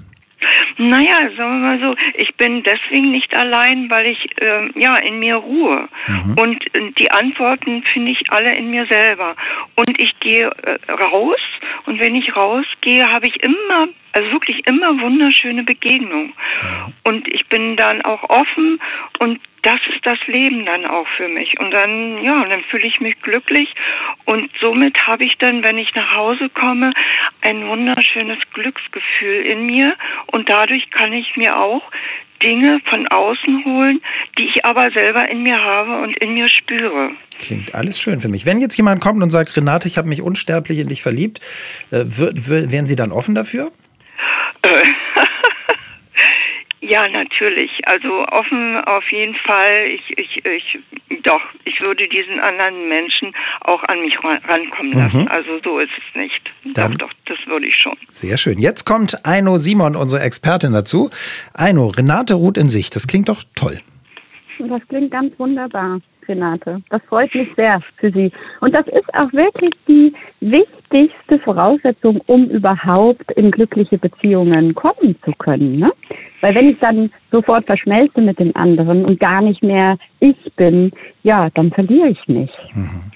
Naja, 0.80 1.28
sagen 1.37 1.61
wir 1.61 1.76
mal 1.76 1.80
so, 1.80 1.97
ich 2.14 2.37
bin 2.37 2.62
deswegen 2.62 3.11
nicht 3.11 3.35
allein, 3.35 3.90
weil 3.90 4.06
ich 4.06 4.40
äh, 4.40 4.70
ja 4.80 4.97
in 4.99 5.18
mir 5.18 5.35
ruhe. 5.35 5.88
Mhm. 6.06 6.38
Und 6.38 6.75
äh, 6.75 6.92
die 6.97 7.11
Antworten 7.11 7.82
finde 7.92 8.12
ich 8.12 8.30
alle 8.30 8.54
in 8.54 8.70
mir 8.70 8.87
selber. 8.87 9.35
Und 9.75 9.99
ich 9.99 10.18
gehe 10.20 10.47
äh, 10.62 10.92
raus 10.92 11.40
und 11.87 11.99
wenn 11.99 12.14
ich 12.14 12.37
rausgehe, 12.37 13.11
habe 13.11 13.26
ich 13.26 13.42
immer, 13.42 13.88
also 14.12 14.30
wirklich 14.30 14.66
immer 14.68 15.00
wunderschöne 15.00 15.64
Begegnungen. 15.64 16.32
Ja. 16.62 16.92
Und 17.02 17.26
ich 17.26 17.47
bin 17.49 17.76
dann 17.76 18.02
auch 18.02 18.23
offen 18.30 18.78
und 19.18 19.40
das 19.68 19.80
ist 19.94 20.06
das 20.06 20.18
Leben 20.26 20.64
dann 20.64 20.87
auch 20.87 21.06
für 21.18 21.28
mich. 21.28 21.60
Und 21.60 21.70
dann, 21.72 22.22
ja, 22.22 22.42
dann 22.46 22.62
fühle 22.70 22.87
ich 22.87 23.00
mich 23.00 23.20
glücklich. 23.20 23.68
Und 24.25 24.50
somit 24.62 24.96
habe 25.06 25.25
ich 25.25 25.37
dann, 25.38 25.62
wenn 25.62 25.76
ich 25.76 25.94
nach 25.94 26.14
Hause 26.14 26.48
komme, 26.48 26.94
ein 27.42 27.66
wunderschönes 27.68 28.38
Glücksgefühl 28.54 29.44
in 29.44 29.66
mir. 29.66 29.94
Und 30.28 30.48
dadurch 30.48 30.90
kann 30.90 31.12
ich 31.12 31.37
mir 31.37 31.58
auch 31.58 31.82
Dinge 32.42 32.80
von 32.88 33.08
außen 33.08 33.66
holen, 33.66 34.00
die 34.38 34.44
ich 34.44 34.64
aber 34.64 34.90
selber 34.90 35.28
in 35.28 35.42
mir 35.42 35.62
habe 35.62 36.00
und 36.00 36.16
in 36.16 36.32
mir 36.32 36.48
spüre. 36.48 37.10
Klingt 37.38 37.75
alles 37.75 38.00
schön 38.00 38.20
für 38.20 38.28
mich. 38.28 38.46
Wenn 38.46 38.60
jetzt 38.60 38.78
jemand 38.78 39.02
kommt 39.02 39.22
und 39.22 39.28
sagt, 39.28 39.54
Renate, 39.54 39.87
ich 39.87 39.98
habe 39.98 40.08
mich 40.08 40.22
unsterblich 40.22 40.78
in 40.78 40.88
dich 40.88 41.02
verliebt, 41.02 41.40
äh, 41.90 42.04
wären 42.06 42.87
Sie 42.87 42.96
dann 42.96 43.12
offen 43.12 43.34
dafür? 43.34 43.70
Äh, 44.62 44.84
Ja, 46.99 47.09
natürlich. 47.09 47.71
Also 47.87 48.26
offen 48.26 48.76
auf 48.85 49.05
jeden 49.12 49.37
Fall. 49.37 49.87
Ich, 49.87 50.19
ich, 50.19 50.45
ich, 50.45 51.23
doch, 51.23 51.40
ich 51.64 51.81
würde 51.81 52.09
diesen 52.09 52.40
anderen 52.40 52.88
Menschen 52.88 53.33
auch 53.61 53.85
an 53.85 54.00
mich 54.00 54.17
rankommen 54.25 54.93
lassen. 54.95 55.21
Mhm. 55.23 55.28
Also 55.28 55.61
so 55.62 55.78
ist 55.78 55.93
es 55.97 56.17
nicht. 56.17 56.50
Dann 56.75 56.97
doch, 56.97 57.09
doch, 57.09 57.12
das 57.26 57.38
würde 57.47 57.67
ich 57.67 57.76
schon. 57.76 57.95
Sehr 58.09 58.37
schön. 58.37 58.59
Jetzt 58.59 58.85
kommt 58.85 59.25
Aino 59.25 59.59
Simon, 59.59 59.95
unsere 59.95 60.23
Expertin 60.23 60.73
dazu. 60.73 61.11
Aino, 61.55 61.87
Renate 61.87 62.35
ruht 62.35 62.59
in 62.59 62.69
sich. 62.69 62.90
Das 62.90 63.07
klingt 63.07 63.28
doch 63.28 63.45
toll. 63.55 63.78
Das 64.59 64.83
klingt 64.88 65.12
ganz 65.12 65.38
wunderbar. 65.38 66.00
Renate. 66.26 66.83
Das 66.90 67.00
freut 67.09 67.33
mich 67.33 67.49
sehr 67.55 67.81
für 67.99 68.11
Sie. 68.11 68.33
Und 68.61 68.75
das 68.75 68.87
ist 68.88 69.14
auch 69.14 69.33
wirklich 69.33 69.73
die 69.87 70.12
wichtigste 70.40 70.77
Voraussetzung, 71.45 72.21
um 72.26 72.49
überhaupt 72.49 73.30
in 73.33 73.50
glückliche 73.50 73.99
Beziehungen 73.99 74.75
kommen 74.75 75.16
zu 75.25 75.33
können. 75.33 75.78
Ne? 75.78 75.92
Weil 76.40 76.54
wenn 76.54 76.71
ich 76.71 76.78
dann 76.78 77.11
sofort 77.30 77.66
verschmelze 77.66 78.21
mit 78.21 78.39
dem 78.39 78.54
anderen 78.56 79.04
und 79.04 79.21
gar 79.21 79.43
nicht 79.43 79.62
mehr 79.62 79.99
ich 80.21 80.36
bin, 80.56 80.93
ja, 81.23 81.50
dann 81.50 81.71
verliere 81.71 82.08
ich 82.08 82.28
mich. 82.28 82.50
Mhm. 82.75 83.12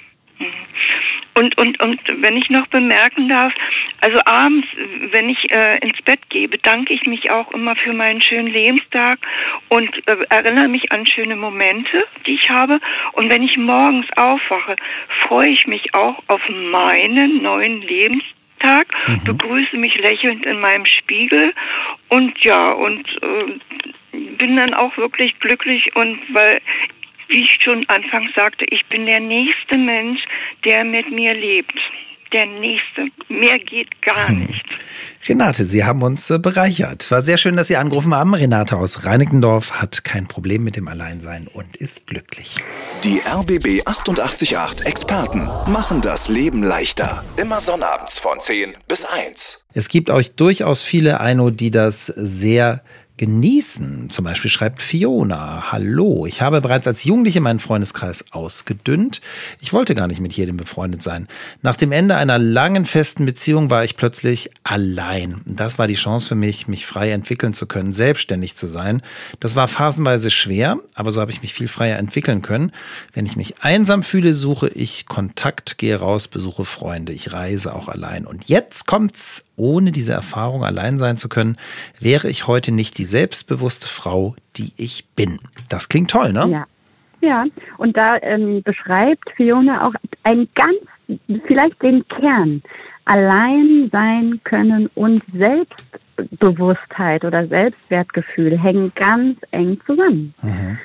Und, 1.34 1.56
und, 1.56 1.80
und 1.80 2.00
wenn 2.20 2.36
ich 2.36 2.50
noch 2.50 2.66
bemerken 2.66 3.28
darf, 3.28 3.54
also 4.00 4.18
abends, 4.24 4.68
wenn 5.10 5.30
ich 5.30 5.50
äh, 5.50 5.78
ins 5.78 6.00
Bett 6.02 6.20
gehe, 6.28 6.48
bedanke 6.48 6.92
ich 6.92 7.06
mich 7.06 7.30
auch 7.30 7.50
immer 7.52 7.74
für 7.74 7.94
meinen 7.94 8.20
schönen 8.20 8.48
Lebenstag 8.48 9.18
und 9.68 9.90
äh, 10.06 10.16
erinnere 10.28 10.68
mich 10.68 10.92
an 10.92 11.06
schöne 11.06 11.36
Momente, 11.36 12.04
die 12.26 12.34
ich 12.34 12.50
habe. 12.50 12.80
Und 13.12 13.30
wenn 13.30 13.42
ich 13.42 13.56
morgens 13.56 14.06
aufwache, 14.16 14.76
freue 15.26 15.50
ich 15.50 15.66
mich 15.66 15.94
auch 15.94 16.22
auf 16.28 16.42
meinen 16.48 17.42
neuen 17.42 17.80
Lebenstag, 17.80 18.88
mhm. 19.06 19.24
begrüße 19.24 19.78
mich 19.78 19.94
lächelnd 19.96 20.44
in 20.44 20.60
meinem 20.60 20.84
Spiegel 20.84 21.54
und 22.08 22.38
ja, 22.44 22.72
und 22.72 23.08
äh, 23.22 23.58
bin 24.12 24.56
dann 24.56 24.74
auch 24.74 24.98
wirklich 24.98 25.38
glücklich 25.40 25.96
und 25.96 26.18
weil 26.34 26.60
wie 27.32 27.42
ich 27.42 27.58
schon 27.64 27.88
anfangs 27.88 28.32
sagte, 28.34 28.64
ich 28.70 28.84
bin 28.86 29.06
der 29.06 29.20
nächste 29.20 29.76
Mensch, 29.76 30.20
der 30.64 30.84
mit 30.84 31.10
mir 31.10 31.34
lebt. 31.34 31.78
Der 32.32 32.46
nächste. 32.46 33.08
Mehr 33.28 33.58
geht 33.58 34.00
gar 34.00 34.28
hm. 34.28 34.46
nicht. 34.46 34.64
Renate, 35.28 35.64
Sie 35.66 35.84
haben 35.84 36.02
uns 36.02 36.30
äh, 36.30 36.38
bereichert. 36.38 37.02
Es 37.02 37.10
war 37.10 37.20
sehr 37.20 37.36
schön, 37.36 37.56
dass 37.56 37.68
Sie 37.68 37.76
angerufen 37.76 38.14
haben. 38.14 38.32
Renate 38.34 38.76
aus 38.76 39.04
Reinickendorf 39.04 39.82
hat 39.82 40.02
kein 40.02 40.26
Problem 40.26 40.64
mit 40.64 40.76
dem 40.76 40.88
Alleinsein 40.88 41.46
und 41.46 41.76
ist 41.76 42.06
glücklich. 42.06 42.56
Die 43.04 43.20
RBB 43.20 43.86
888 43.86 44.86
Experten 44.86 45.48
machen 45.70 46.00
das 46.00 46.28
Leben 46.28 46.62
leichter. 46.62 47.22
Immer 47.36 47.60
sonnabends 47.60 48.18
von 48.18 48.40
10 48.40 48.76
bis 48.88 49.04
1. 49.04 49.66
Es 49.74 49.88
gibt 49.88 50.08
euch 50.08 50.34
durchaus 50.34 50.82
viele 50.82 51.20
Eino, 51.20 51.50
die 51.50 51.70
das 51.70 52.06
sehr 52.06 52.82
genießen. 53.22 54.10
Zum 54.10 54.24
Beispiel 54.24 54.50
schreibt 54.50 54.82
Fiona, 54.82 55.70
hallo, 55.70 56.26
ich 56.26 56.42
habe 56.42 56.60
bereits 56.60 56.88
als 56.88 57.04
Jugendliche 57.04 57.40
meinen 57.40 57.60
Freundeskreis 57.60 58.24
ausgedünnt. 58.32 59.20
Ich 59.60 59.72
wollte 59.72 59.94
gar 59.94 60.08
nicht 60.08 60.18
mit 60.18 60.32
jedem 60.32 60.56
befreundet 60.56 61.04
sein. 61.04 61.28
Nach 61.60 61.76
dem 61.76 61.92
Ende 61.92 62.16
einer 62.16 62.38
langen 62.38 62.84
festen 62.84 63.24
Beziehung 63.24 63.70
war 63.70 63.84
ich 63.84 63.96
plötzlich 63.96 64.50
allein. 64.64 65.40
Das 65.46 65.78
war 65.78 65.86
die 65.86 65.94
Chance 65.94 66.26
für 66.26 66.34
mich, 66.34 66.66
mich 66.66 66.84
frei 66.84 67.12
entwickeln 67.12 67.54
zu 67.54 67.66
können, 67.66 67.92
selbstständig 67.92 68.56
zu 68.56 68.66
sein. 68.66 69.02
Das 69.38 69.54
war 69.54 69.68
phasenweise 69.68 70.32
schwer, 70.32 70.78
aber 70.94 71.12
so 71.12 71.20
habe 71.20 71.30
ich 71.30 71.42
mich 71.42 71.54
viel 71.54 71.68
freier 71.68 71.98
entwickeln 71.98 72.42
können. 72.42 72.72
Wenn 73.12 73.24
ich 73.24 73.36
mich 73.36 73.62
einsam 73.62 74.02
fühle, 74.02 74.34
suche 74.34 74.68
ich 74.68 75.06
Kontakt, 75.06 75.78
gehe 75.78 75.94
raus, 75.94 76.26
besuche 76.26 76.64
Freunde. 76.64 77.12
Ich 77.12 77.32
reise 77.32 77.72
auch 77.72 77.86
allein. 77.86 78.26
Und 78.26 78.48
jetzt 78.48 78.88
kommt's 78.88 79.44
ohne 79.56 79.92
diese 79.92 80.12
Erfahrung 80.12 80.64
allein 80.64 80.98
sein 80.98 81.18
zu 81.18 81.28
können, 81.28 81.56
wäre 82.00 82.28
ich 82.28 82.46
heute 82.46 82.72
nicht 82.72 82.98
die 82.98 83.04
selbstbewusste 83.12 83.86
Frau, 83.86 84.34
die 84.56 84.72
ich 84.76 85.04
bin. 85.14 85.38
Das 85.68 85.88
klingt 85.88 86.10
toll, 86.10 86.32
ne? 86.32 86.48
Ja. 86.50 86.66
Ja, 87.24 87.44
und 87.78 87.96
da 87.96 88.16
ähm, 88.20 88.64
beschreibt 88.64 89.30
Fiona 89.36 89.86
auch 89.86 89.94
ein 90.24 90.48
ganz, 90.56 90.78
vielleicht 91.46 91.80
den 91.80 92.04
Kern. 92.08 92.62
Allein 93.04 93.88
sein 93.92 94.40
können 94.42 94.90
und 94.96 95.22
Selbstbewusstheit 95.32 97.24
oder 97.24 97.46
Selbstwertgefühl 97.46 98.58
hängen 98.58 98.90
ganz 98.96 99.38
eng 99.52 99.80
zusammen. 99.86 100.34
Mhm. 100.42 100.78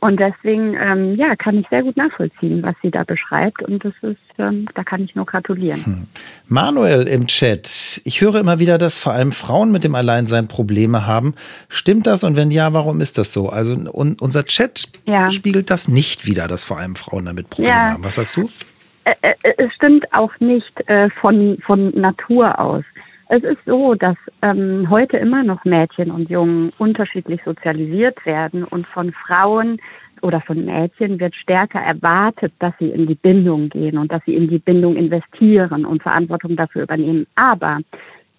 Und 0.00 0.18
deswegen, 0.18 0.74
ähm, 0.74 1.14
ja, 1.16 1.36
kann 1.36 1.58
ich 1.58 1.68
sehr 1.68 1.82
gut 1.82 1.96
nachvollziehen, 1.96 2.62
was 2.62 2.74
sie 2.82 2.90
da 2.90 3.04
beschreibt. 3.04 3.62
Und 3.62 3.84
das 3.84 3.92
ist, 4.00 4.18
ähm, 4.38 4.66
da 4.74 4.82
kann 4.82 5.04
ich 5.04 5.14
nur 5.14 5.26
gratulieren. 5.26 5.84
Hm. 5.84 6.06
Manuel 6.48 7.06
im 7.06 7.26
Chat. 7.26 8.00
Ich 8.04 8.22
höre 8.22 8.36
immer 8.36 8.58
wieder, 8.58 8.78
dass 8.78 8.96
vor 8.96 9.12
allem 9.12 9.32
Frauen 9.32 9.70
mit 9.72 9.84
dem 9.84 9.94
Alleinsein 9.94 10.48
Probleme 10.48 11.06
haben. 11.06 11.34
Stimmt 11.68 12.06
das? 12.06 12.24
Und 12.24 12.36
wenn 12.36 12.50
ja, 12.50 12.72
warum 12.72 13.02
ist 13.02 13.18
das 13.18 13.34
so? 13.34 13.50
Also 13.50 13.74
und 13.74 14.22
unser 14.22 14.44
Chat 14.46 14.90
ja. 15.06 15.30
spiegelt 15.30 15.68
das 15.68 15.86
nicht 15.86 16.26
wieder, 16.26 16.48
dass 16.48 16.64
vor 16.64 16.78
allem 16.78 16.96
Frauen 16.96 17.26
damit 17.26 17.50
Probleme 17.50 17.76
ja. 17.76 17.90
haben. 17.92 18.04
Was 18.04 18.14
sagst 18.14 18.38
du? 18.38 18.48
Es 19.42 19.74
stimmt 19.74 20.12
auch 20.12 20.32
nicht 20.40 20.88
äh, 20.88 21.10
von, 21.20 21.58
von 21.66 21.90
Natur 21.90 22.58
aus. 22.58 22.84
Es 23.32 23.44
ist 23.44 23.64
so, 23.64 23.94
dass 23.94 24.16
ähm, 24.42 24.90
heute 24.90 25.16
immer 25.16 25.44
noch 25.44 25.64
Mädchen 25.64 26.10
und 26.10 26.28
Jungen 26.28 26.72
unterschiedlich 26.78 27.40
sozialisiert 27.44 28.26
werden 28.26 28.64
und 28.64 28.88
von 28.88 29.12
Frauen 29.12 29.80
oder 30.20 30.40
von 30.40 30.64
Mädchen 30.64 31.20
wird 31.20 31.36
stärker 31.36 31.78
erwartet, 31.78 32.52
dass 32.58 32.74
sie 32.80 32.88
in 32.88 33.06
die 33.06 33.14
Bindung 33.14 33.68
gehen 33.68 33.98
und 33.98 34.10
dass 34.10 34.20
sie 34.26 34.34
in 34.34 34.48
die 34.48 34.58
Bindung 34.58 34.96
investieren 34.96 35.84
und 35.84 36.02
Verantwortung 36.02 36.56
dafür 36.56 36.82
übernehmen. 36.82 37.28
Aber 37.36 37.78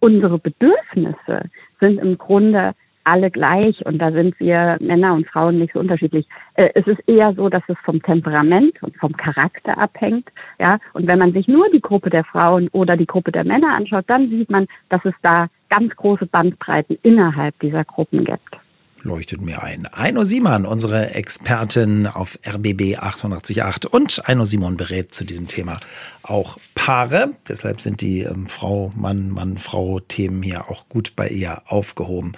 unsere 0.02 0.38
Bedürfnisse 0.38 1.44
sind 1.80 1.98
im 1.98 2.18
Grunde 2.18 2.74
alle 3.04 3.32
gleich 3.32 3.86
und 3.86 4.00
da 4.00 4.12
sind 4.12 4.40
wir 4.40 4.78
Männer 4.80 5.14
und 5.14 5.28
Frauen 5.28 5.60
nicht 5.60 5.74
so 5.74 5.80
unterschiedlich. 5.80 6.28
Äh, 6.56 6.70
es 6.76 6.88
ist 6.88 7.08
eher 7.08 7.34
so, 7.34 7.50
dass 7.50 7.64
es 7.68 7.78
vom 7.84 8.02
Temperament 8.02 8.82
und 8.82 8.96
vom 8.98 9.16
Charakter 9.18 9.78
abhängt. 9.78 10.30
Ja, 10.60 10.80
und 10.94 11.08
wenn 11.08 11.20
man 11.20 11.34
sich 11.34 11.48
nur 11.48 11.70
die 11.70 11.82
Gruppe 11.82 12.10
der 12.10 12.24
Frauen 12.24 12.68
oder 12.70 12.98
die 12.98 13.08
Gruppe 13.08 13.32
der 13.32 13.44
Männer 13.44 13.76
anschaut, 13.76 14.06
dann 14.08 14.30
sieht 14.30 14.50
man, 14.50 14.68
dass 14.90 15.04
es 15.06 15.14
da 15.22 15.48
ganz 15.70 15.96
große 15.96 16.26
Bandbreiten 16.26 16.98
innerhalb 17.02 17.58
dieser 17.60 17.84
Gruppen 17.86 18.26
gibt 18.26 18.61
leuchtet 19.04 19.42
mir 19.42 19.64
ein. 19.64 19.88
Eino 19.88 20.24
Simon, 20.24 20.66
unsere 20.66 21.14
Expertin 21.14 22.08
auf 22.08 22.38
RBB 22.46 22.98
888 22.98 23.92
und 23.92 24.28
Eino 24.28 24.46
Simon 24.46 24.78
berät 24.78 25.14
zu 25.14 25.26
diesem 25.26 25.48
Thema 25.48 25.80
auch 26.24 26.58
Paare. 26.76 27.32
Deshalb 27.48 27.82
sind 27.82 28.02
die 28.02 28.22
ähm, 28.22 28.48
Frau, 28.48 28.92
Mann, 28.96 29.30
Mann, 29.30 29.58
Frau 29.58 30.00
Themen 30.00 30.44
hier 30.44 30.70
auch 30.70 30.88
gut 30.90 31.14
bei 31.16 31.28
ihr 31.28 31.62
aufgehoben. 31.68 32.34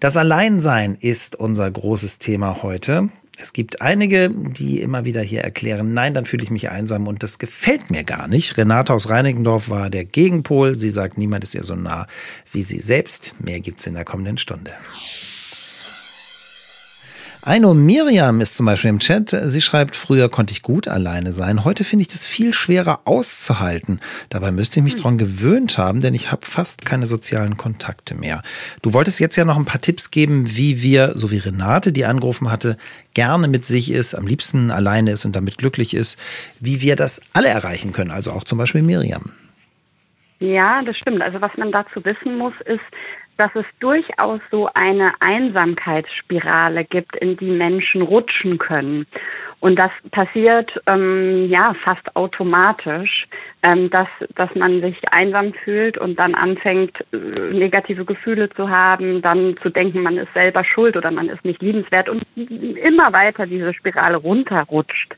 Das 0.00 0.16
Alleinsein 0.16 0.94
ist 0.94 1.36
unser 1.36 1.70
großes 1.70 2.18
Thema 2.18 2.62
heute. 2.62 3.10
Es 3.40 3.52
gibt 3.52 3.82
einige, 3.82 4.30
die 4.30 4.80
immer 4.80 5.04
wieder 5.04 5.22
hier 5.22 5.42
erklären, 5.42 5.94
nein, 5.94 6.12
dann 6.12 6.24
fühle 6.24 6.42
ich 6.42 6.50
mich 6.50 6.70
einsam 6.70 7.06
und 7.06 7.22
das 7.22 7.38
gefällt 7.38 7.88
mir 7.90 8.02
gar 8.02 8.26
nicht. 8.26 8.56
Renate 8.56 8.92
aus 8.92 9.08
Reinigendorf 9.10 9.68
war 9.68 9.90
der 9.90 10.04
Gegenpol. 10.04 10.74
Sie 10.74 10.90
sagt, 10.90 11.18
niemand 11.18 11.44
ist 11.44 11.54
ihr 11.54 11.62
so 11.62 11.76
nah 11.76 12.06
wie 12.52 12.62
sie 12.62 12.80
selbst. 12.80 13.34
Mehr 13.38 13.60
gibt's 13.60 13.86
in 13.86 13.94
der 13.94 14.04
kommenden 14.04 14.38
Stunde. 14.38 14.72
Aino 17.48 17.72
Miriam 17.72 18.42
ist 18.42 18.58
zum 18.58 18.66
Beispiel 18.66 18.90
im 18.90 18.98
Chat. 18.98 19.30
Sie 19.30 19.62
schreibt, 19.62 19.96
früher 19.96 20.28
konnte 20.28 20.52
ich 20.52 20.60
gut 20.60 20.86
alleine 20.86 21.32
sein. 21.32 21.64
Heute 21.64 21.82
finde 21.82 22.02
ich 22.02 22.08
das 22.08 22.26
viel 22.26 22.52
schwerer 22.52 23.00
auszuhalten. 23.06 24.00
Dabei 24.28 24.50
müsste 24.50 24.80
ich 24.80 24.84
mich 24.84 24.96
hm. 24.96 25.00
dran 25.00 25.16
gewöhnt 25.16 25.78
haben, 25.78 26.02
denn 26.02 26.12
ich 26.12 26.30
habe 26.30 26.44
fast 26.44 26.84
keine 26.84 27.06
sozialen 27.06 27.56
Kontakte 27.56 28.14
mehr. 28.14 28.42
Du 28.82 28.92
wolltest 28.92 29.18
jetzt 29.18 29.36
ja 29.36 29.46
noch 29.46 29.56
ein 29.56 29.64
paar 29.64 29.80
Tipps 29.80 30.10
geben, 30.10 30.58
wie 30.58 30.82
wir, 30.82 31.12
so 31.14 31.30
wie 31.30 31.38
Renate, 31.38 31.90
die 31.90 32.04
angerufen 32.04 32.52
hatte, 32.52 32.76
gerne 33.14 33.48
mit 33.48 33.64
sich 33.64 33.90
ist, 33.90 34.14
am 34.14 34.26
liebsten 34.26 34.70
alleine 34.70 35.12
ist 35.12 35.24
und 35.24 35.34
damit 35.34 35.56
glücklich 35.56 35.94
ist, 35.94 36.20
wie 36.60 36.82
wir 36.82 36.96
das 36.96 37.22
alle 37.32 37.48
erreichen 37.48 37.94
können. 37.94 38.10
Also 38.10 38.32
auch 38.32 38.44
zum 38.44 38.58
Beispiel 38.58 38.82
Miriam. 38.82 39.32
Ja, 40.40 40.82
das 40.82 40.98
stimmt. 40.98 41.22
Also 41.22 41.40
was 41.40 41.56
man 41.56 41.72
dazu 41.72 42.04
wissen 42.04 42.36
muss, 42.36 42.52
ist, 42.66 42.84
dass 43.38 43.54
es 43.54 43.64
durchaus 43.80 44.40
so 44.50 44.68
eine 44.74 45.12
Einsamkeitsspirale 45.20 46.84
gibt, 46.84 47.16
in 47.16 47.36
die 47.36 47.50
Menschen 47.50 48.02
rutschen 48.02 48.58
können. 48.58 49.06
Und 49.60 49.76
das 49.76 49.90
passiert 50.12 50.70
ähm, 50.86 51.46
ja 51.48 51.74
fast 51.82 52.14
automatisch, 52.14 53.26
ähm, 53.62 53.90
dass, 53.90 54.08
dass 54.36 54.54
man 54.54 54.80
sich 54.80 54.96
einsam 55.10 55.52
fühlt 55.52 55.98
und 55.98 56.18
dann 56.18 56.34
anfängt, 56.34 56.92
äh, 57.12 57.16
negative 57.16 58.04
Gefühle 58.04 58.50
zu 58.50 58.68
haben, 58.70 59.20
dann 59.22 59.56
zu 59.62 59.70
denken, 59.70 60.02
man 60.02 60.16
ist 60.16 60.32
selber 60.32 60.64
schuld 60.64 60.96
oder 60.96 61.10
man 61.10 61.28
ist 61.28 61.44
nicht 61.44 61.60
liebenswert 61.60 62.08
und 62.08 62.22
immer 62.36 63.12
weiter 63.12 63.46
diese 63.46 63.74
Spirale 63.74 64.16
runterrutscht. 64.16 65.16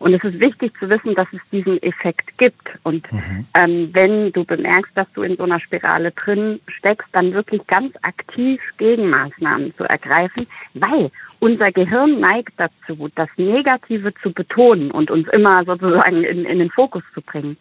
Und 0.00 0.14
es 0.14 0.24
ist 0.24 0.40
wichtig 0.40 0.72
zu 0.80 0.88
wissen, 0.88 1.14
dass 1.14 1.28
es 1.30 1.40
diesen 1.52 1.80
Effekt 1.82 2.36
gibt. 2.38 2.70
Und 2.84 3.12
mhm. 3.12 3.46
ähm, 3.52 3.90
wenn 3.92 4.32
du 4.32 4.44
bemerkst, 4.46 4.90
dass 4.94 5.06
du 5.12 5.22
in 5.22 5.36
so 5.36 5.44
einer 5.44 5.60
Spirale 5.60 6.10
drin 6.12 6.58
steckst, 6.66 7.06
dann 7.12 7.34
wirklich 7.34 7.66
ganz 7.66 7.94
aktiv 8.00 8.62
Gegenmaßnahmen 8.78 9.76
zu 9.76 9.84
ergreifen, 9.84 10.46
weil 10.72 11.10
unser 11.38 11.70
Gehirn 11.70 12.18
neigt 12.18 12.54
dazu, 12.56 13.10
das 13.14 13.28
Negative 13.36 14.14
zu 14.22 14.32
betonen 14.32 14.90
und 14.90 15.10
uns 15.10 15.28
immer 15.28 15.64
sozusagen 15.66 16.24
in, 16.24 16.46
in 16.46 16.58
den 16.58 16.70
Fokus 16.70 17.02
zu 17.12 17.20
bringen. 17.20 17.58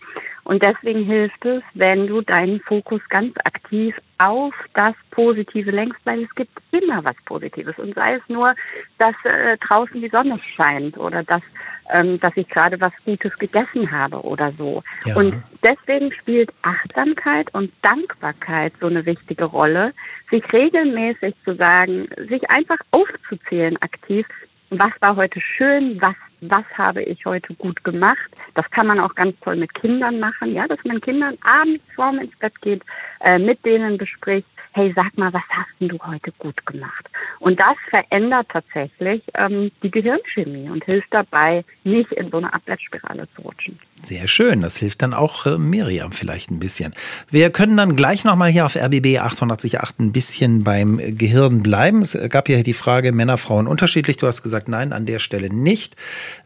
Und 0.49 0.63
deswegen 0.63 1.03
hilft 1.03 1.45
es, 1.45 1.61
wenn 1.75 2.07
du 2.07 2.21
deinen 2.21 2.59
Fokus 2.61 3.01
ganz 3.09 3.35
aktiv 3.43 3.95
auf 4.17 4.51
das 4.73 4.95
Positive 5.11 5.69
lenkst, 5.69 6.03
weil 6.05 6.23
es 6.23 6.33
gibt 6.33 6.57
immer 6.71 7.03
was 7.03 7.15
Positives. 7.25 7.77
Und 7.77 7.93
sei 7.93 8.15
es 8.15 8.23
nur, 8.29 8.55
dass 8.97 9.13
äh, 9.25 9.57
draußen 9.57 10.01
die 10.01 10.09
Sonne 10.09 10.39
scheint 10.55 10.97
oder 10.97 11.21
dass 11.21 11.43
ähm, 11.91 12.19
dass 12.19 12.35
ich 12.35 12.49
gerade 12.49 12.81
was 12.81 12.93
Gutes 13.05 13.37
gegessen 13.37 13.91
habe 13.91 14.21
oder 14.21 14.51
so. 14.53 14.81
Ja. 15.05 15.17
Und 15.17 15.35
deswegen 15.61 16.11
spielt 16.13 16.49
Achtsamkeit 16.63 17.53
und 17.53 17.71
Dankbarkeit 17.83 18.73
so 18.79 18.87
eine 18.87 19.05
wichtige 19.05 19.45
Rolle, 19.45 19.93
sich 20.31 20.43
regelmäßig 20.51 21.35
zu 21.45 21.53
sagen, 21.55 22.07
sich 22.27 22.49
einfach 22.49 22.79
aufzuzählen 22.89 23.79
aktiv, 23.83 24.25
was 24.71 24.91
war 24.99 25.15
heute 25.15 25.39
schön, 25.41 26.01
was, 26.01 26.15
was 26.41 26.65
habe 26.77 27.03
ich 27.03 27.25
heute 27.25 27.53
gut 27.55 27.83
gemacht. 27.83 28.29
Das 28.55 28.69
kann 28.71 28.87
man 28.87 28.99
auch 28.99 29.15
ganz 29.15 29.39
toll 29.41 29.55
mit 29.55 29.73
Kindern 29.73 30.19
machen, 30.19 30.53
ja, 30.53 30.67
dass 30.67 30.83
man 30.83 31.01
Kindern 31.01 31.37
abends 31.41 31.83
vorm 31.95 32.19
ins 32.19 32.35
Bett 32.37 32.59
geht, 32.61 32.83
äh, 33.21 33.39
mit 33.39 33.63
denen 33.65 33.97
bespricht, 33.97 34.47
hey, 34.73 34.91
sag 34.95 35.17
mal, 35.17 35.33
was 35.33 35.41
hast 35.49 35.69
denn 35.79 35.89
du 35.89 35.99
heute 36.05 36.31
gut 36.37 36.65
gemacht? 36.65 37.07
Und 37.39 37.59
das 37.59 37.75
verändert 37.89 38.47
tatsächlich 38.49 39.23
ähm, 39.35 39.71
die 39.81 39.91
Gehirnchemie 39.91 40.69
und 40.69 40.83
hilft 40.83 41.07
dabei, 41.11 41.63
nicht 41.83 42.11
in 42.11 42.29
so 42.29 42.37
eine 42.37 42.53
Abwärtsspirale 42.53 43.27
zu 43.35 43.41
rutschen. 43.41 43.79
Sehr 44.01 44.27
schön, 44.27 44.61
das 44.61 44.77
hilft 44.77 45.01
dann 45.01 45.13
auch 45.13 45.45
äh, 45.45 45.57
Miriam 45.57 46.11
vielleicht 46.11 46.51
ein 46.51 46.59
bisschen. 46.59 46.93
Wir 47.29 47.49
können 47.49 47.75
dann 47.75 47.95
gleich 47.95 48.23
nochmal 48.23 48.49
hier 48.49 48.65
auf 48.65 48.75
RBB 48.75 49.19
888 49.19 49.99
ein 49.99 50.11
bisschen 50.11 50.63
beim 50.63 50.97
Gehirn 51.17 51.61
bleiben. 51.61 52.01
Es 52.01 52.17
gab 52.29 52.47
ja 52.47 52.63
die 52.63 52.73
Frage, 52.73 53.11
Männer, 53.11 53.37
Frauen 53.37 53.67
unterschiedlich. 53.67 54.17
Du 54.17 54.27
hast 54.27 54.41
gesagt, 54.41 54.69
nein, 54.69 54.93
an 54.93 55.05
der 55.05 55.19
Stelle 55.19 55.53
nicht. 55.53 55.95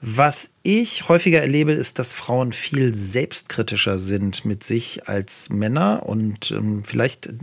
Was 0.01 0.55
ich 0.63 1.09
häufiger 1.09 1.41
erlebe, 1.41 1.73
ist, 1.73 1.99
dass 1.99 2.13
Frauen 2.13 2.53
viel 2.53 2.95
selbstkritischer 2.95 3.99
sind 3.99 4.45
mit 4.45 4.63
sich 4.63 5.07
als 5.07 5.49
Männer 5.49 6.03
und 6.05 6.51
ähm, 6.51 6.83
vielleicht, 6.83 7.33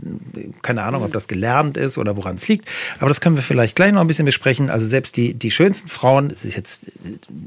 keine 0.71 0.83
Ahnung, 0.83 1.03
ob 1.03 1.11
das 1.11 1.27
gelernt 1.27 1.77
ist 1.77 1.97
oder 1.97 2.17
woran 2.17 2.35
es 2.35 2.47
liegt, 2.47 2.67
aber 2.99 3.09
das 3.09 3.21
können 3.21 3.35
wir 3.35 3.43
vielleicht 3.43 3.75
gleich 3.75 3.91
noch 3.91 4.01
ein 4.01 4.07
bisschen 4.07 4.25
besprechen. 4.25 4.69
Also 4.69 4.85
selbst 4.87 5.17
die, 5.17 5.33
die 5.33 5.51
schönsten 5.51 5.89
Frauen, 5.89 6.29
es 6.29 6.45
ist 6.45 6.55
jetzt, 6.55 6.91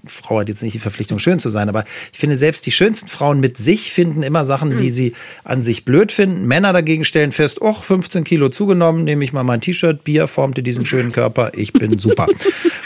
Frau 0.06 0.40
hat 0.40 0.48
jetzt 0.48 0.62
nicht 0.62 0.74
die 0.74 0.78
Verpflichtung, 0.78 1.18
schön 1.18 1.38
zu 1.40 1.48
sein, 1.48 1.68
aber 1.68 1.84
ich 2.12 2.18
finde, 2.18 2.36
selbst 2.36 2.66
die 2.66 2.72
schönsten 2.72 3.08
Frauen 3.08 3.40
mit 3.40 3.56
sich 3.56 3.92
finden 3.92 4.22
immer 4.22 4.46
Sachen, 4.46 4.76
die 4.76 4.88
hm. 4.88 4.94
sie 4.94 5.12
an 5.42 5.62
sich 5.62 5.84
blöd 5.84 6.12
finden. 6.12 6.46
Männer 6.46 6.72
dagegen 6.72 7.04
stellen 7.04 7.32
fest, 7.32 7.60
oh, 7.60 7.72
15 7.72 8.24
Kilo 8.24 8.48
zugenommen, 8.50 9.04
nehme 9.04 9.24
ich 9.24 9.32
mal 9.32 9.42
mein 9.42 9.60
T-Shirt, 9.60 10.04
Bier 10.04 10.26
formte 10.26 10.62
diesen 10.62 10.84
schönen 10.84 11.12
Körper, 11.12 11.52
ich 11.54 11.72
bin 11.72 11.98
super. 12.04 12.26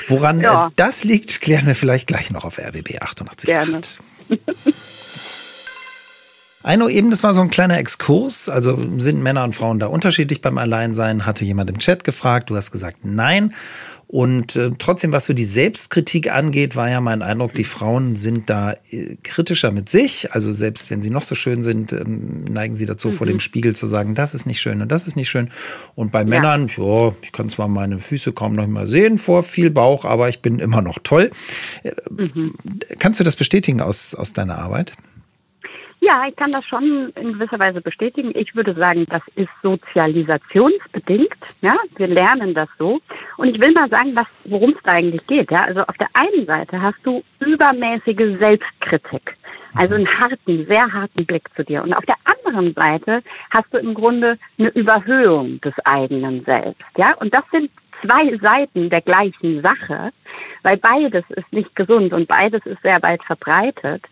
Woran 0.06 0.40
ja. 0.40 0.70
das 0.76 1.04
liegt, 1.04 1.40
klären 1.40 1.66
wir 1.66 1.74
vielleicht 1.74 2.06
gleich 2.06 2.30
noch 2.30 2.44
auf 2.44 2.58
RB. 2.58 2.78
RBB 2.78 3.02
88. 3.02 3.46
Gerne. 3.46 3.80
Eino, 6.68 6.86
eben, 6.90 7.10
das 7.10 7.22
war 7.22 7.32
so 7.32 7.40
ein 7.40 7.48
kleiner 7.48 7.78
Exkurs. 7.78 8.50
Also 8.50 8.78
sind 8.98 9.22
Männer 9.22 9.42
und 9.42 9.54
Frauen 9.54 9.78
da 9.78 9.86
unterschiedlich 9.86 10.42
beim 10.42 10.58
Alleinsein? 10.58 11.24
Hatte 11.24 11.46
jemand 11.46 11.70
im 11.70 11.78
Chat 11.78 12.04
gefragt. 12.04 12.50
Du 12.50 12.56
hast 12.56 12.72
gesagt, 12.72 13.06
nein. 13.06 13.54
Und 14.06 14.56
äh, 14.56 14.68
trotzdem, 14.78 15.10
was 15.12 15.24
so 15.24 15.32
die 15.32 15.44
Selbstkritik 15.44 16.30
angeht, 16.30 16.76
war 16.76 16.90
ja 16.90 17.00
mein 17.00 17.22
Eindruck, 17.22 17.54
die 17.54 17.64
Frauen 17.64 18.16
sind 18.16 18.50
da 18.50 18.74
äh, 18.90 19.16
kritischer 19.22 19.70
mit 19.70 19.88
sich. 19.88 20.30
Also 20.32 20.52
selbst 20.52 20.90
wenn 20.90 21.00
sie 21.00 21.08
noch 21.08 21.22
so 21.22 21.34
schön 21.34 21.62
sind, 21.62 21.94
ähm, 21.94 22.44
neigen 22.44 22.76
sie 22.76 22.84
dazu, 22.84 23.08
mhm. 23.08 23.12
vor 23.14 23.26
dem 23.26 23.36
mhm. 23.36 23.40
Spiegel 23.40 23.74
zu 23.74 23.86
sagen, 23.86 24.14
das 24.14 24.34
ist 24.34 24.44
nicht 24.44 24.60
schön 24.60 24.82
und 24.82 24.92
das 24.92 25.06
ist 25.06 25.16
nicht 25.16 25.30
schön. 25.30 25.48
Und 25.94 26.12
bei 26.12 26.20
ja. 26.20 26.26
Männern, 26.26 26.68
ja, 26.76 27.14
ich 27.22 27.32
kann 27.32 27.48
zwar 27.48 27.68
meine 27.68 27.98
Füße 27.98 28.32
kaum 28.32 28.52
noch 28.52 28.66
mal 28.66 28.86
sehen 28.86 29.16
vor 29.16 29.42
viel 29.42 29.70
Bauch, 29.70 30.04
aber 30.04 30.28
ich 30.28 30.42
bin 30.42 30.58
immer 30.58 30.82
noch 30.82 30.98
toll. 31.02 31.30
Äh, 31.82 31.92
mhm. 32.10 32.56
Kannst 32.98 33.20
du 33.20 33.24
das 33.24 33.36
bestätigen 33.36 33.80
aus, 33.80 34.14
aus 34.14 34.34
deiner 34.34 34.58
Arbeit? 34.58 34.92
Ja, 36.00 36.26
ich 36.28 36.36
kann 36.36 36.52
das 36.52 36.64
schon 36.64 37.10
in 37.16 37.34
gewisser 37.34 37.58
Weise 37.58 37.80
bestätigen. 37.80 38.32
Ich 38.34 38.54
würde 38.54 38.74
sagen, 38.74 39.04
das 39.10 39.22
ist 39.34 39.50
sozialisationsbedingt. 39.62 41.36
Ja, 41.60 41.76
wir 41.96 42.06
lernen 42.06 42.54
das 42.54 42.68
so. 42.78 43.00
Und 43.36 43.48
ich 43.48 43.60
will 43.60 43.72
mal 43.72 43.88
sagen, 43.88 44.14
was, 44.14 44.26
worum 44.44 44.70
es 44.70 44.82
da 44.84 44.92
eigentlich 44.92 45.26
geht. 45.26 45.50
Ja, 45.50 45.64
also 45.64 45.82
auf 45.82 45.96
der 45.98 46.08
einen 46.14 46.46
Seite 46.46 46.80
hast 46.80 47.04
du 47.04 47.22
übermäßige 47.40 48.38
Selbstkritik. 48.38 49.36
Also 49.74 49.96
einen 49.96 50.08
harten, 50.08 50.66
sehr 50.66 50.92
harten 50.92 51.26
Blick 51.26 51.48
zu 51.54 51.64
dir. 51.64 51.82
Und 51.82 51.92
auf 51.92 52.04
der 52.06 52.16
anderen 52.24 52.74
Seite 52.74 53.22
hast 53.50 53.72
du 53.72 53.78
im 53.78 53.94
Grunde 53.94 54.38
eine 54.58 54.68
Überhöhung 54.70 55.60
des 55.60 55.74
eigenen 55.84 56.44
Selbst. 56.44 56.82
Ja, 56.96 57.14
und 57.14 57.34
das 57.34 57.44
sind 57.50 57.70
zwei 58.00 58.36
Seiten 58.38 58.90
der 58.90 59.00
gleichen 59.00 59.62
Sache, 59.62 60.10
weil 60.62 60.76
beides 60.76 61.24
ist 61.30 61.52
nicht 61.52 61.74
gesund 61.74 62.12
und 62.12 62.28
beides 62.28 62.64
ist 62.66 62.82
sehr 62.82 63.02
weit 63.02 63.22
verbreitet. 63.24 64.04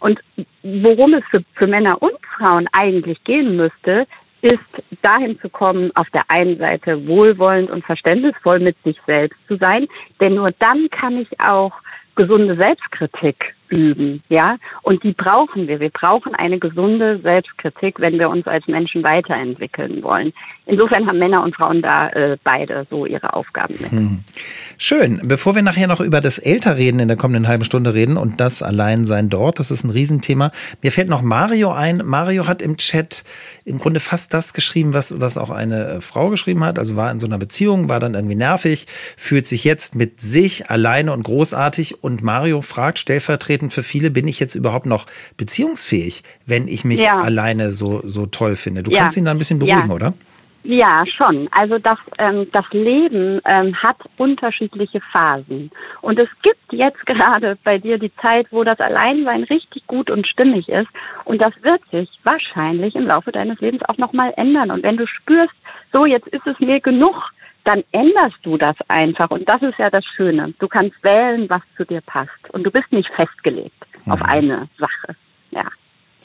Und 0.00 0.20
worum 0.62 1.14
es 1.14 1.24
für, 1.30 1.42
für 1.54 1.66
Männer 1.66 2.00
und 2.02 2.16
Frauen 2.36 2.68
eigentlich 2.72 3.22
gehen 3.24 3.56
müsste, 3.56 4.06
ist 4.42 4.84
dahin 5.02 5.40
zu 5.40 5.48
kommen, 5.48 5.90
auf 5.94 6.08
der 6.10 6.30
einen 6.30 6.58
Seite 6.58 7.08
wohlwollend 7.08 7.70
und 7.70 7.84
verständnisvoll 7.84 8.60
mit 8.60 8.76
sich 8.82 8.98
selbst 9.06 9.38
zu 9.48 9.56
sein, 9.56 9.88
denn 10.20 10.34
nur 10.34 10.52
dann 10.58 10.88
kann 10.90 11.18
ich 11.18 11.40
auch 11.40 11.72
gesunde 12.14 12.54
Selbstkritik 12.54 13.54
üben, 13.68 14.22
ja. 14.28 14.56
Und 14.82 15.02
die 15.02 15.12
brauchen 15.12 15.68
wir. 15.68 15.80
Wir 15.80 15.90
brauchen 15.90 16.34
eine 16.34 16.58
gesunde 16.58 17.18
Selbstkritik, 17.20 18.00
wenn 18.00 18.18
wir 18.18 18.28
uns 18.28 18.46
als 18.46 18.66
Menschen 18.66 19.02
weiterentwickeln 19.02 20.02
wollen. 20.02 20.32
Insofern 20.66 21.06
haben 21.06 21.18
Männer 21.18 21.42
und 21.42 21.54
Frauen 21.54 21.82
da 21.82 22.08
äh, 22.08 22.38
beide 22.42 22.86
so 22.88 23.04
ihre 23.04 23.34
Aufgaben. 23.34 23.74
Hm. 23.74 24.24
Schön. 24.78 25.20
Bevor 25.24 25.54
wir 25.54 25.62
nachher 25.62 25.86
noch 25.86 26.00
über 26.00 26.20
das 26.20 26.38
Älterreden 26.38 27.00
in 27.00 27.08
der 27.08 27.18
kommenden 27.18 27.48
halben 27.48 27.64
Stunde 27.64 27.92
reden 27.92 28.16
und 28.16 28.40
das 28.40 28.62
Alleinsein 28.62 29.28
dort, 29.28 29.58
das 29.58 29.70
ist 29.70 29.84
ein 29.84 29.90
Riesenthema. 29.90 30.52
Mir 30.82 30.90
fällt 30.90 31.10
noch 31.10 31.20
Mario 31.20 31.72
ein. 31.72 32.00
Mario 32.04 32.48
hat 32.48 32.62
im 32.62 32.78
Chat 32.78 33.24
im 33.66 33.78
Grunde 33.78 34.00
fast 34.00 34.32
das 34.32 34.54
geschrieben, 34.54 34.94
was, 34.94 35.20
was 35.20 35.36
auch 35.36 35.50
eine 35.50 35.84
äh, 35.86 36.00
Frau 36.00 36.30
geschrieben 36.30 36.64
hat. 36.64 36.78
Also 36.78 36.96
war 36.96 37.12
in 37.12 37.20
so 37.20 37.26
einer 37.26 37.38
Beziehung, 37.38 37.90
war 37.90 38.00
dann 38.00 38.14
irgendwie 38.14 38.34
nervig, 38.34 38.86
fühlt 38.88 39.46
sich 39.46 39.64
jetzt 39.64 39.94
mit 39.94 40.20
sich 40.20 40.70
alleine 40.70 41.12
und 41.12 41.24
großartig. 41.24 42.02
Und 42.02 42.22
Mario 42.22 42.62
fragt 42.62 42.98
stellvertretend 43.54 43.72
für 43.72 43.82
viele, 43.82 44.10
bin 44.10 44.28
ich 44.28 44.40
jetzt 44.40 44.54
überhaupt 44.54 44.86
noch 44.86 45.06
beziehungsfähig, 45.36 46.22
wenn 46.46 46.68
ich 46.68 46.84
mich 46.84 47.02
ja. 47.02 47.20
alleine 47.20 47.72
so, 47.72 48.00
so 48.04 48.26
toll 48.26 48.56
finde? 48.56 48.82
Du 48.82 48.90
ja. 48.90 49.00
kannst 49.00 49.16
ihn 49.16 49.24
da 49.24 49.30
ein 49.30 49.38
bisschen 49.38 49.58
beruhigen, 49.58 49.88
ja. 49.88 49.94
oder? 49.94 50.14
Ja, 50.66 51.04
schon. 51.04 51.46
Also 51.50 51.78
das, 51.78 51.98
ähm, 52.18 52.46
das 52.50 52.64
Leben 52.70 53.38
ähm, 53.44 53.74
hat 53.74 53.96
unterschiedliche 54.16 55.00
Phasen. 55.12 55.70
Und 56.00 56.18
es 56.18 56.28
gibt 56.42 56.72
jetzt 56.72 57.04
gerade 57.04 57.58
bei 57.64 57.76
dir 57.76 57.98
die 57.98 58.14
Zeit, 58.22 58.46
wo 58.50 58.64
das 58.64 58.80
Alleinsein 58.80 59.44
richtig 59.44 59.86
gut 59.86 60.08
und 60.08 60.26
stimmig 60.26 60.70
ist. 60.70 60.88
Und 61.26 61.42
das 61.42 61.52
wird 61.60 61.82
sich 61.90 62.08
wahrscheinlich 62.22 62.94
im 62.94 63.06
Laufe 63.06 63.30
deines 63.30 63.60
Lebens 63.60 63.82
auch 63.86 63.98
nochmal 63.98 64.32
ändern. 64.38 64.70
Und 64.70 64.82
wenn 64.82 64.96
du 64.96 65.06
spürst, 65.06 65.54
so 65.92 66.06
jetzt 66.06 66.28
ist 66.28 66.46
es 66.46 66.58
mir 66.60 66.80
genug, 66.80 67.14
dann 67.64 67.82
änderst 67.92 68.38
du 68.42 68.56
das 68.58 68.76
einfach. 68.88 69.30
Und 69.30 69.48
das 69.48 69.62
ist 69.62 69.78
ja 69.78 69.90
das 69.90 70.04
Schöne. 70.04 70.54
Du 70.58 70.68
kannst 70.68 71.02
wählen, 71.02 71.48
was 71.48 71.62
zu 71.76 71.84
dir 71.84 72.02
passt. 72.02 72.50
Und 72.50 72.64
du 72.64 72.70
bist 72.70 72.92
nicht 72.92 73.10
festgelegt 73.14 73.74
mhm. 74.04 74.12
auf 74.12 74.22
eine 74.22 74.68
Sache. 74.78 75.16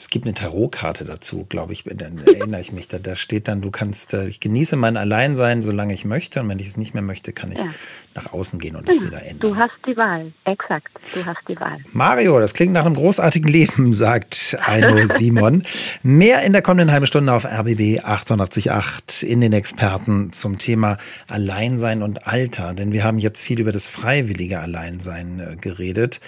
Es 0.00 0.08
gibt 0.08 0.24
eine 0.24 0.34
Tarotkarte 0.34 1.04
dazu, 1.04 1.44
glaube 1.46 1.74
ich, 1.74 1.84
dann 1.84 2.18
erinnere 2.26 2.62
ich 2.62 2.72
mich. 2.72 2.88
Da, 2.88 2.98
da 2.98 3.14
steht 3.14 3.48
dann, 3.48 3.60
du 3.60 3.70
kannst, 3.70 4.14
äh, 4.14 4.26
ich 4.26 4.40
genieße 4.40 4.76
mein 4.76 4.96
Alleinsein, 4.96 5.62
solange 5.62 5.92
ich 5.92 6.06
möchte. 6.06 6.40
Und 6.40 6.48
wenn 6.48 6.58
ich 6.58 6.68
es 6.68 6.78
nicht 6.78 6.94
mehr 6.94 7.02
möchte, 7.02 7.34
kann 7.34 7.52
ich 7.52 7.58
ja. 7.58 7.66
nach 8.14 8.32
außen 8.32 8.58
gehen 8.58 8.76
und 8.76 8.86
genau. 8.86 8.98
das 8.98 9.06
wieder 9.06 9.22
ändern. 9.22 9.40
Du 9.40 9.56
hast 9.56 9.74
die 9.86 9.94
Wahl, 9.98 10.32
exakt. 10.46 10.88
Du 11.14 11.26
hast 11.26 11.40
die 11.46 11.60
Wahl. 11.60 11.78
Mario, 11.92 12.40
das 12.40 12.54
klingt 12.54 12.72
nach 12.72 12.86
einem 12.86 12.94
großartigen 12.94 13.52
Leben, 13.52 13.92
sagt 14.00 14.56
Aino 14.62 15.06
Simon. 15.06 15.64
Mehr 16.02 16.44
in 16.44 16.54
der 16.54 16.62
kommenden 16.62 16.92
halben 16.92 17.06
Stunde 17.06 17.34
auf 17.34 17.44
RBB 17.44 18.02
888 18.02 19.28
in 19.28 19.42
den 19.42 19.52
Experten 19.52 20.32
zum 20.32 20.56
Thema 20.56 20.96
Alleinsein 21.28 22.02
und 22.02 22.26
Alter. 22.26 22.72
Denn 22.72 22.92
wir 22.92 23.04
haben 23.04 23.18
jetzt 23.18 23.42
viel 23.42 23.60
über 23.60 23.70
das 23.70 23.86
freiwillige 23.86 24.60
Alleinsein 24.60 25.40
äh, 25.40 25.56
geredet. 25.56 26.20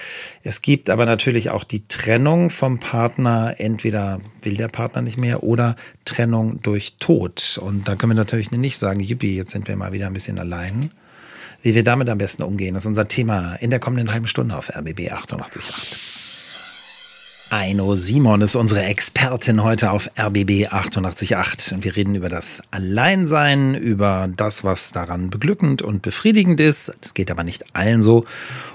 Es 0.43 0.61
gibt 0.61 0.91
aber 0.91 1.07
natürlich 1.07 1.49
auch 1.49 1.65
die 1.65 1.89
Trennung 1.89 2.51
vom 2.51 2.79
Partner 2.79 3.55
entweder 3.63 4.21
will 4.43 4.57
der 4.57 4.69
Partner 4.69 5.01
nicht 5.01 5.17
mehr 5.17 5.43
oder 5.43 5.77
Trennung 6.05 6.61
durch 6.63 6.97
Tod. 6.99 7.59
Und 7.63 7.89
da 7.89 7.97
können 7.97 8.11
wir 8.13 8.17
natürlich 8.17 8.51
nicht 8.51 8.77
sagen, 8.77 9.01
yippie, 9.01 9.37
jetzt 9.37 9.53
sind 9.53 9.69
wir 9.69 9.77
mal 9.77 9.93
wieder 9.93 10.09
ein 10.09 10.13
bisschen 10.13 10.39
allein. 10.39 10.91
Wie 11.63 11.75
wir 11.75 11.85
damit 11.85 12.09
am 12.09 12.19
besten 12.19 12.43
umgehen, 12.43 12.75
ist 12.75 12.87
unser 12.87 13.07
Thema 13.07 13.55
in 13.55 13.71
der 13.71 13.79
kommenden 13.79 14.13
halben 14.13 14.27
Stunde 14.27 14.57
auf 14.57 14.69
RBB 14.69 15.13
888. 15.13 16.13
Aino 17.53 17.97
Simon 17.97 18.41
ist 18.41 18.55
unsere 18.55 18.83
Expertin 18.83 19.63
heute 19.63 19.91
auf 19.91 20.09
RBB 20.19 20.69
888 20.71 21.75
und 21.75 21.85
wir 21.85 21.95
reden 21.95 22.15
über 22.15 22.31
das 22.31 22.63
Alleinsein, 22.71 23.75
über 23.75 24.31
das, 24.35 24.65
was 24.65 24.91
daran 24.93 25.29
beglückend 25.29 25.83
und 25.83 26.01
befriedigend 26.01 26.61
ist. 26.61 26.97
Das 27.03 27.13
geht 27.13 27.31
aber 27.31 27.45
nicht 27.45 27.77
allen 27.77 28.03
so. 28.03 28.25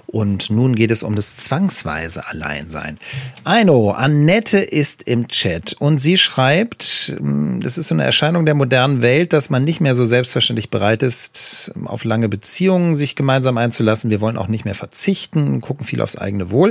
Und 0.07 0.49
nun 0.49 0.73
geht 0.73 0.89
es 0.89 1.03
um 1.03 1.15
das 1.15 1.35
zwangsweise 1.35 2.25
Alleinsein. 2.27 2.97
Aino, 3.43 3.91
Annette 3.91 4.57
ist 4.57 5.03
im 5.03 5.27
Chat 5.27 5.75
und 5.79 5.99
sie 5.99 6.17
schreibt, 6.17 7.13
hm, 7.17 7.59
das 7.61 7.77
ist 7.77 7.89
so 7.89 7.95
eine 7.95 8.05
Erscheinung 8.05 8.45
der 8.45 8.55
modernen 8.55 9.01
Welt, 9.01 9.33
dass 9.33 9.49
man 9.49 9.65
nicht 9.65 9.81
mehr 9.81 9.97
so 9.97 10.05
selbstverständlich 10.05 10.69
bereit 10.69 11.03
ist, 11.03 11.73
auf 11.85 12.05
lange 12.05 12.29
Beziehungen 12.29 12.95
sich 12.95 13.15
gemeinsam 13.15 13.57
einzulassen. 13.57 14.09
Wir 14.09 14.21
wollen 14.21 14.37
auch 14.37 14.47
nicht 14.47 14.63
mehr 14.63 14.75
verzichten, 14.75 15.59
gucken 15.59 15.85
viel 15.85 16.01
aufs 16.01 16.15
eigene 16.15 16.51
Wohl. 16.51 16.69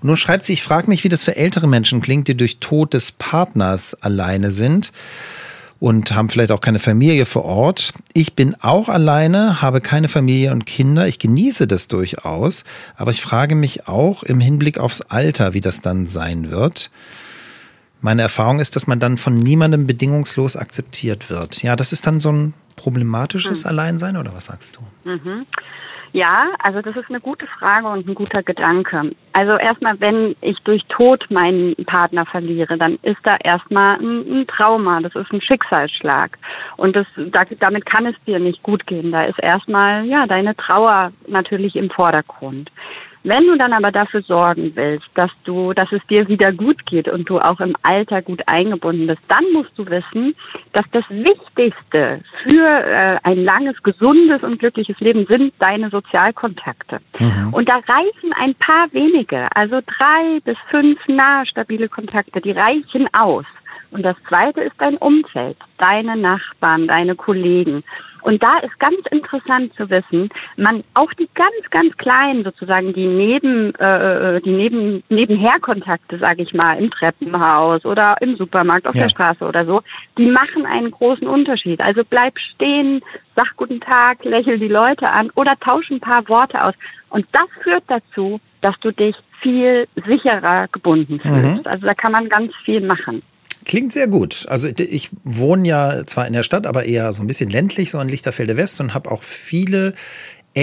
Und 0.00 0.04
nun 0.04 0.16
schreibt 0.16 0.46
sie, 0.46 0.54
ich 0.54 0.62
frage 0.62 0.88
mich, 0.88 1.04
wie 1.04 1.10
das 1.10 1.24
für 1.24 1.36
ältere 1.36 1.68
Menschen 1.68 2.00
klingt, 2.00 2.26
die 2.26 2.36
durch 2.36 2.58
Tod 2.58 2.94
des 2.94 3.12
Partners 3.12 3.94
alleine 4.00 4.50
sind 4.50 4.92
und 5.80 6.12
haben 6.12 6.28
vielleicht 6.28 6.52
auch 6.52 6.60
keine 6.60 6.78
Familie 6.78 7.24
vor 7.24 7.44
Ort. 7.44 7.92
Ich 8.12 8.34
bin 8.34 8.54
auch 8.60 8.88
alleine, 8.88 9.62
habe 9.62 9.80
keine 9.80 10.08
Familie 10.08 10.52
und 10.52 10.66
Kinder. 10.66 11.06
Ich 11.06 11.18
genieße 11.18 11.66
das 11.66 11.88
durchaus, 11.88 12.64
aber 12.96 13.10
ich 13.10 13.22
frage 13.22 13.54
mich 13.54 13.86
auch 13.86 14.22
im 14.22 14.40
Hinblick 14.40 14.78
aufs 14.78 15.00
Alter, 15.02 15.54
wie 15.54 15.60
das 15.60 15.80
dann 15.80 16.06
sein 16.06 16.50
wird. 16.50 16.90
Meine 18.00 18.22
Erfahrung 18.22 18.60
ist, 18.60 18.76
dass 18.76 18.86
man 18.86 19.00
dann 19.00 19.18
von 19.18 19.40
niemandem 19.42 19.86
bedingungslos 19.86 20.56
akzeptiert 20.56 21.30
wird. 21.30 21.62
Ja, 21.62 21.74
das 21.74 21.92
ist 21.92 22.06
dann 22.06 22.20
so 22.20 22.30
ein 22.30 22.54
problematisches 22.76 23.64
hm. 23.64 23.70
Alleinsein 23.70 24.16
oder 24.16 24.34
was 24.34 24.46
sagst 24.46 24.76
du? 24.76 25.08
Mhm. 25.10 25.46
Ja, 26.12 26.48
also 26.58 26.80
das 26.80 26.96
ist 26.96 27.10
eine 27.10 27.20
gute 27.20 27.46
Frage 27.46 27.86
und 27.86 28.08
ein 28.08 28.14
guter 28.14 28.42
Gedanke. 28.42 29.12
Also 29.32 29.56
erstmal, 29.56 30.00
wenn 30.00 30.34
ich 30.40 30.58
durch 30.60 30.84
Tod 30.86 31.26
meinen 31.30 31.74
Partner 31.84 32.24
verliere, 32.24 32.78
dann 32.78 32.98
ist 33.02 33.20
da 33.24 33.36
erstmal 33.36 33.98
ein, 33.98 34.40
ein 34.40 34.46
Trauma, 34.46 35.00
das 35.00 35.14
ist 35.14 35.32
ein 35.32 35.42
Schicksalsschlag. 35.42 36.38
Und 36.76 36.96
das, 36.96 37.06
da, 37.16 37.44
damit 37.60 37.86
kann 37.86 38.06
es 38.06 38.16
dir 38.26 38.38
nicht 38.38 38.62
gut 38.62 38.86
gehen. 38.86 39.12
Da 39.12 39.24
ist 39.24 39.38
erstmal, 39.38 40.04
ja, 40.06 40.26
deine 40.26 40.56
Trauer 40.56 41.12
natürlich 41.26 41.76
im 41.76 41.90
Vordergrund. 41.90 42.70
Wenn 43.28 43.46
du 43.46 43.58
dann 43.58 43.74
aber 43.74 43.92
dafür 43.92 44.22
sorgen 44.22 44.72
willst, 44.74 45.06
dass 45.14 45.30
du, 45.44 45.74
dass 45.74 45.92
es 45.92 46.00
dir 46.06 46.28
wieder 46.28 46.50
gut 46.50 46.86
geht 46.86 47.08
und 47.08 47.28
du 47.28 47.38
auch 47.38 47.60
im 47.60 47.76
Alter 47.82 48.22
gut 48.22 48.40
eingebunden 48.48 49.06
bist, 49.06 49.20
dann 49.28 49.44
musst 49.52 49.72
du 49.76 49.84
wissen, 49.84 50.34
dass 50.72 50.86
das 50.92 51.04
Wichtigste 51.10 52.22
für 52.42 52.66
äh, 52.66 53.18
ein 53.24 53.44
langes, 53.44 53.82
gesundes 53.82 54.42
und 54.42 54.58
glückliches 54.58 54.98
Leben 55.00 55.26
sind 55.26 55.52
deine 55.58 55.90
Sozialkontakte. 55.90 57.00
Mhm. 57.18 57.52
Und 57.52 57.68
da 57.68 57.74
reichen 57.74 58.32
ein 58.40 58.54
paar 58.54 58.90
wenige, 58.92 59.54
also 59.54 59.80
drei 59.82 60.40
bis 60.42 60.56
fünf 60.70 60.98
nahe 61.06 61.44
stabile 61.44 61.90
Kontakte, 61.90 62.40
die 62.40 62.52
reichen 62.52 63.08
aus. 63.12 63.44
Und 63.90 64.04
das 64.04 64.16
zweite 64.26 64.62
ist 64.62 64.76
dein 64.78 64.96
Umfeld, 64.96 65.58
deine 65.76 66.16
Nachbarn, 66.16 66.88
deine 66.88 67.14
Kollegen. 67.14 67.84
Und 68.22 68.42
da 68.42 68.58
ist 68.58 68.78
ganz 68.78 68.98
interessant 69.10 69.74
zu 69.74 69.88
wissen, 69.90 70.28
man 70.56 70.82
auch 70.94 71.12
die 71.14 71.28
ganz, 71.34 71.70
ganz 71.70 71.96
kleinen 71.96 72.44
sozusagen, 72.44 72.92
die 72.92 73.06
neben, 73.06 73.74
äh, 73.76 74.40
die 74.40 74.50
neben, 74.50 75.02
nebenherkontakte, 75.08 76.18
sage 76.18 76.42
ich 76.42 76.54
mal, 76.54 76.78
im 76.78 76.90
Treppenhaus 76.90 77.84
oder 77.84 78.16
im 78.20 78.36
Supermarkt 78.36 78.86
auf 78.86 78.94
ja. 78.94 79.04
der 79.04 79.10
Straße 79.10 79.44
oder 79.44 79.64
so, 79.64 79.82
die 80.16 80.26
machen 80.26 80.66
einen 80.66 80.90
großen 80.90 81.26
Unterschied. 81.26 81.80
Also 81.80 82.02
bleib 82.08 82.38
stehen, 82.38 83.02
sag 83.36 83.56
guten 83.56 83.80
Tag, 83.80 84.24
lächel 84.24 84.58
die 84.58 84.68
Leute 84.68 85.08
an 85.08 85.30
oder 85.34 85.54
tausch 85.58 85.90
ein 85.90 86.00
paar 86.00 86.28
Worte 86.28 86.62
aus. 86.62 86.74
Und 87.10 87.26
das 87.32 87.48
führt 87.62 87.84
dazu, 87.86 88.40
dass 88.60 88.78
du 88.80 88.90
dich 88.92 89.16
viel 89.40 89.86
sicherer 90.06 90.66
gebunden 90.72 91.20
fühlst. 91.20 91.64
Mhm. 91.64 91.70
Also 91.70 91.86
da 91.86 91.94
kann 91.94 92.12
man 92.12 92.28
ganz 92.28 92.52
viel 92.64 92.80
machen. 92.80 93.20
Klingt 93.68 93.92
sehr 93.92 94.08
gut. 94.08 94.46
Also 94.48 94.68
ich 94.68 95.10
wohne 95.24 95.68
ja 95.68 96.06
zwar 96.06 96.26
in 96.26 96.32
der 96.32 96.42
Stadt, 96.42 96.66
aber 96.66 96.86
eher 96.86 97.12
so 97.12 97.22
ein 97.22 97.26
bisschen 97.26 97.50
ländlich, 97.50 97.90
so 97.90 98.00
in 98.00 98.08
Lichterfelde 98.08 98.56
West 98.56 98.80
und 98.80 98.94
habe 98.94 99.10
auch 99.10 99.22
viele 99.22 99.92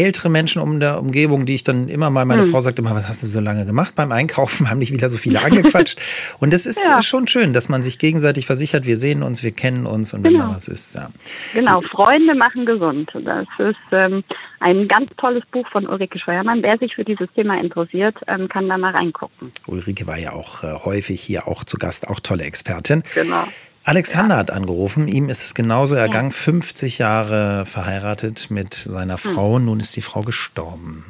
ältere 0.04 0.30
Menschen 0.30 0.62
um 0.62 0.80
der 0.80 1.00
Umgebung, 1.00 1.46
die 1.46 1.56
ich 1.56 1.64
dann 1.64 1.88
immer 1.88 2.10
mal, 2.10 2.26
meine 2.26 2.44
hm. 2.44 2.52
Frau 2.52 2.62
sagt 2.62 2.80
immer, 2.80 2.96
was 2.96 3.08
hast 3.08 3.24
du 3.24 3.28
so 3.28 3.40
lange 3.40 3.66
gemacht 3.66 3.96
beim 3.96 4.12
Einkaufen, 4.12 4.70
haben 4.70 4.80
nicht 4.80 4.94
wieder 4.94 5.10
so 5.10 5.18
viele 5.18 5.42
angequatscht. 5.44 6.00
und 6.40 6.54
es 6.54 6.66
ist 6.66 6.86
ja. 6.86 7.02
schon 7.02 7.28
schön, 7.28 7.54
dass 7.54 7.70
man 7.70 7.84
sich 7.84 8.00
gegenseitig 8.00 8.46
versichert, 8.46 8.86
wir 8.86 8.98
sehen 8.98 9.24
uns, 9.24 9.44
wir 9.44 9.52
kennen 9.52 9.86
uns 9.86 10.14
und 10.14 10.24
genau. 10.24 10.40
wenn 10.40 10.50
da 10.50 10.56
was 10.56 10.68
ist. 10.68 10.96
Ja. 10.96 11.10
Genau, 11.54 11.82
Freunde 11.82 12.36
machen 12.36 12.66
gesund. 12.66 13.12
Das 13.14 13.48
ist 13.58 13.76
ähm, 13.92 14.24
ein 14.60 14.88
ganz 14.88 15.10
tolles 15.18 15.44
Buch 15.52 15.68
von 15.72 15.88
Ulrike 15.88 16.20
Scheuermann. 16.20 16.62
Wer 16.64 16.78
sich 16.78 16.96
für 16.96 17.04
dieses 17.04 17.28
Thema 17.36 17.60
interessiert, 17.60 18.18
ähm, 18.28 18.50
kann 18.50 18.68
da 18.68 18.78
mal 18.78 18.92
reingucken. 18.92 19.52
Ulrike 19.68 20.08
war 20.08 20.18
ja 20.18 20.34
auch 20.34 20.64
äh, 20.64 20.74
häufig 20.84 21.22
hier 21.22 21.48
auch 21.48 21.64
zu 21.64 21.78
Gast, 21.78 22.08
auch 22.08 22.20
tolle 22.20 22.44
Expertin. 22.44 23.04
Genau. 23.14 23.44
Alexander 23.86 24.36
ja. 24.36 24.40
hat 24.40 24.52
angerufen, 24.52 25.08
ihm 25.08 25.30
ist 25.30 25.44
es 25.44 25.54
genauso 25.54 25.96
ergangen, 25.96 26.32
ja. 26.32 26.36
50 26.36 26.98
Jahre 26.98 27.66
verheiratet 27.66 28.50
mit 28.50 28.74
seiner 28.74 29.18
hm. 29.18 29.32
Frau, 29.32 29.56
hm. 29.58 29.66
nun 29.66 29.80
ist 29.80 29.96
die 29.96 30.02
Frau 30.02 30.22
gestorben. 30.22 31.06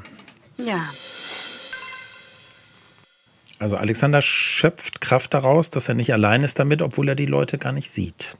Ja. 0.57 0.81
Also 3.59 3.77
Alexander 3.77 4.21
schöpft 4.21 4.99
Kraft 4.99 5.33
daraus, 5.33 5.71
dass 5.71 5.87
er 5.87 5.95
nicht 5.95 6.11
allein 6.11 6.43
ist 6.43 6.59
damit, 6.59 6.81
obwohl 6.81 7.07
er 7.07 7.15
die 7.15 7.25
Leute 7.25 7.57
gar 7.57 7.71
nicht 7.71 7.89
sieht. 7.89 8.37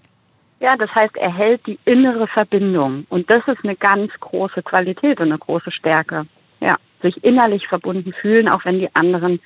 Ja, 0.59 0.75
das 0.75 0.93
heißt, 0.93 1.15
er 1.15 1.33
hält 1.33 1.65
die 1.67 1.79
innere 1.85 2.27
Verbindung. 2.27 3.05
Und 3.09 3.29
das 3.29 3.47
ist 3.47 3.63
eine 3.63 3.75
ganz 3.75 4.11
große 4.19 4.63
Qualität 4.63 5.19
und 5.19 5.27
eine 5.27 5.37
große 5.37 5.71
Stärke. 5.71 6.25
Ja, 6.59 6.77
sich 7.01 7.23
innerlich 7.23 7.67
verbunden 7.67 8.13
fühlen, 8.13 8.49
auch 8.49 8.65
wenn 8.65 8.79
die 8.79 8.93
anderen 8.93 9.39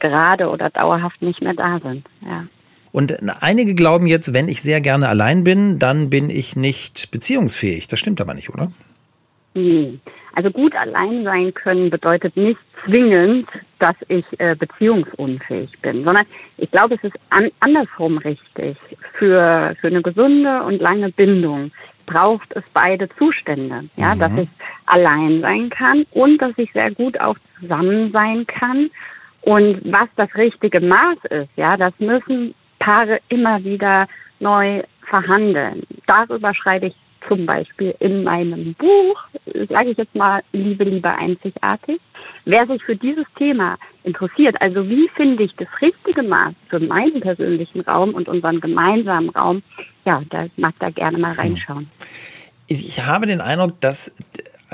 gerade 0.00 0.48
oder 0.48 0.68
dauerhaft 0.68 1.22
nicht 1.22 1.40
mehr 1.40 1.54
da 1.54 1.80
sind. 1.80 2.06
Ja. 2.20 2.44
Und 2.94 3.12
einige 3.42 3.74
glauben 3.74 4.06
jetzt, 4.06 4.34
wenn 4.34 4.46
ich 4.46 4.62
sehr 4.62 4.80
gerne 4.80 5.08
allein 5.08 5.42
bin, 5.42 5.80
dann 5.80 6.10
bin 6.10 6.30
ich 6.30 6.54
nicht 6.54 7.10
beziehungsfähig. 7.10 7.88
Das 7.88 7.98
stimmt 7.98 8.20
aber 8.20 8.34
nicht, 8.34 8.50
oder? 8.50 8.70
Nee. 9.56 9.98
Also 10.36 10.52
gut 10.52 10.76
allein 10.76 11.24
sein 11.24 11.52
können 11.52 11.90
bedeutet 11.90 12.36
nicht 12.36 12.60
zwingend, 12.84 13.48
dass 13.80 13.96
ich 14.06 14.24
äh, 14.38 14.54
beziehungsunfähig 14.54 15.72
bin, 15.82 16.04
sondern 16.04 16.24
ich 16.56 16.70
glaube, 16.70 16.94
es 16.94 17.02
ist 17.02 17.16
an, 17.30 17.50
andersrum 17.58 18.18
richtig. 18.18 18.76
Für, 19.18 19.74
für 19.80 19.88
eine 19.88 20.00
gesunde 20.00 20.62
und 20.62 20.80
lange 20.80 21.10
Bindung 21.10 21.72
braucht 22.06 22.54
es 22.54 22.62
beide 22.72 23.08
Zustände. 23.18 23.88
Ja, 23.96 24.14
mhm. 24.14 24.20
dass 24.20 24.36
ich 24.36 24.48
allein 24.86 25.40
sein 25.40 25.68
kann 25.68 26.06
und 26.12 26.38
dass 26.38 26.52
ich 26.58 26.72
sehr 26.72 26.92
gut 26.92 27.18
auch 27.18 27.38
zusammen 27.58 28.12
sein 28.12 28.46
kann. 28.46 28.88
Und 29.40 29.80
was 29.82 30.08
das 30.14 30.32
richtige 30.36 30.78
Maß 30.78 31.18
ist, 31.30 31.50
ja, 31.56 31.76
das 31.76 31.92
müssen 31.98 32.54
Paare 32.84 33.20
immer 33.28 33.64
wieder 33.64 34.06
neu 34.40 34.82
verhandeln. 35.08 35.84
Darüber 36.06 36.54
schreibe 36.54 36.86
ich 36.88 36.94
zum 37.26 37.46
Beispiel 37.46 37.94
in 38.00 38.22
meinem 38.22 38.74
Buch, 38.74 39.18
sage 39.70 39.90
ich 39.90 39.96
jetzt 39.96 40.14
mal, 40.14 40.42
Liebe, 40.52 40.84
Liebe 40.84 41.08
einzigartig. 41.08 41.98
Wer 42.44 42.66
sich 42.66 42.82
für 42.82 42.96
dieses 42.96 43.24
Thema 43.38 43.78
interessiert, 44.02 44.60
also 44.60 44.90
wie 44.90 45.08
finde 45.08 45.44
ich 45.44 45.56
das 45.56 45.68
richtige 45.80 46.22
Maß 46.22 46.52
für 46.68 46.80
meinen 46.80 47.20
persönlichen 47.20 47.80
Raum 47.80 48.10
und 48.10 48.28
unseren 48.28 48.60
gemeinsamen 48.60 49.30
Raum, 49.30 49.62
ja, 50.04 50.22
da 50.28 50.46
mag 50.58 50.74
da 50.78 50.90
gerne 50.90 51.16
mal 51.16 51.32
reinschauen. 51.32 51.88
Ich 52.66 53.02
habe 53.06 53.26
den 53.26 53.40
Eindruck, 53.40 53.80
dass 53.80 54.14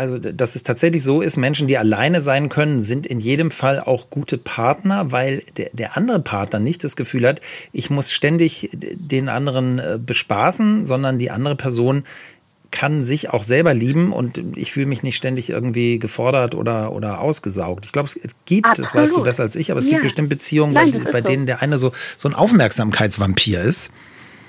also, 0.00 0.18
dass 0.18 0.54
es 0.54 0.62
tatsächlich 0.62 1.02
so 1.02 1.20
ist, 1.20 1.36
Menschen, 1.36 1.68
die 1.68 1.76
alleine 1.76 2.22
sein 2.22 2.48
können, 2.48 2.80
sind 2.80 3.06
in 3.06 3.20
jedem 3.20 3.50
Fall 3.50 3.80
auch 3.80 4.08
gute 4.08 4.38
Partner, 4.38 5.12
weil 5.12 5.42
der, 5.58 5.68
der 5.74 5.94
andere 5.98 6.20
Partner 6.20 6.58
nicht 6.58 6.82
das 6.84 6.96
Gefühl 6.96 7.28
hat, 7.28 7.40
ich 7.72 7.90
muss 7.90 8.10
ständig 8.10 8.70
den 8.72 9.28
anderen 9.28 9.78
äh, 9.78 9.98
bespaßen, 10.04 10.86
sondern 10.86 11.18
die 11.18 11.30
andere 11.30 11.54
Person 11.54 12.04
kann 12.70 13.04
sich 13.04 13.28
auch 13.28 13.42
selber 13.42 13.74
lieben 13.74 14.10
und 14.12 14.42
ich 14.56 14.72
fühle 14.72 14.86
mich 14.86 15.02
nicht 15.02 15.16
ständig 15.16 15.50
irgendwie 15.50 15.98
gefordert 15.98 16.54
oder, 16.54 16.92
oder 16.92 17.20
ausgesaugt. 17.20 17.84
Ich 17.84 17.92
glaube, 17.92 18.06
es 18.06 18.18
gibt, 18.46 18.68
Absolut. 18.68 18.88
das 18.88 18.94
weißt 18.94 19.16
du 19.16 19.22
besser 19.22 19.42
als 19.42 19.56
ich, 19.56 19.70
aber 19.70 19.80
es 19.80 19.86
ja. 19.86 19.92
gibt 19.92 20.02
bestimmt 20.02 20.30
Beziehungen, 20.30 20.72
Nein, 20.72 20.92
bei, 21.04 21.10
bei 21.10 21.20
denen 21.20 21.44
der 21.44 21.60
eine 21.60 21.76
so, 21.76 21.92
so 22.16 22.26
ein 22.26 22.34
Aufmerksamkeitsvampir 22.34 23.60
ist. 23.60 23.90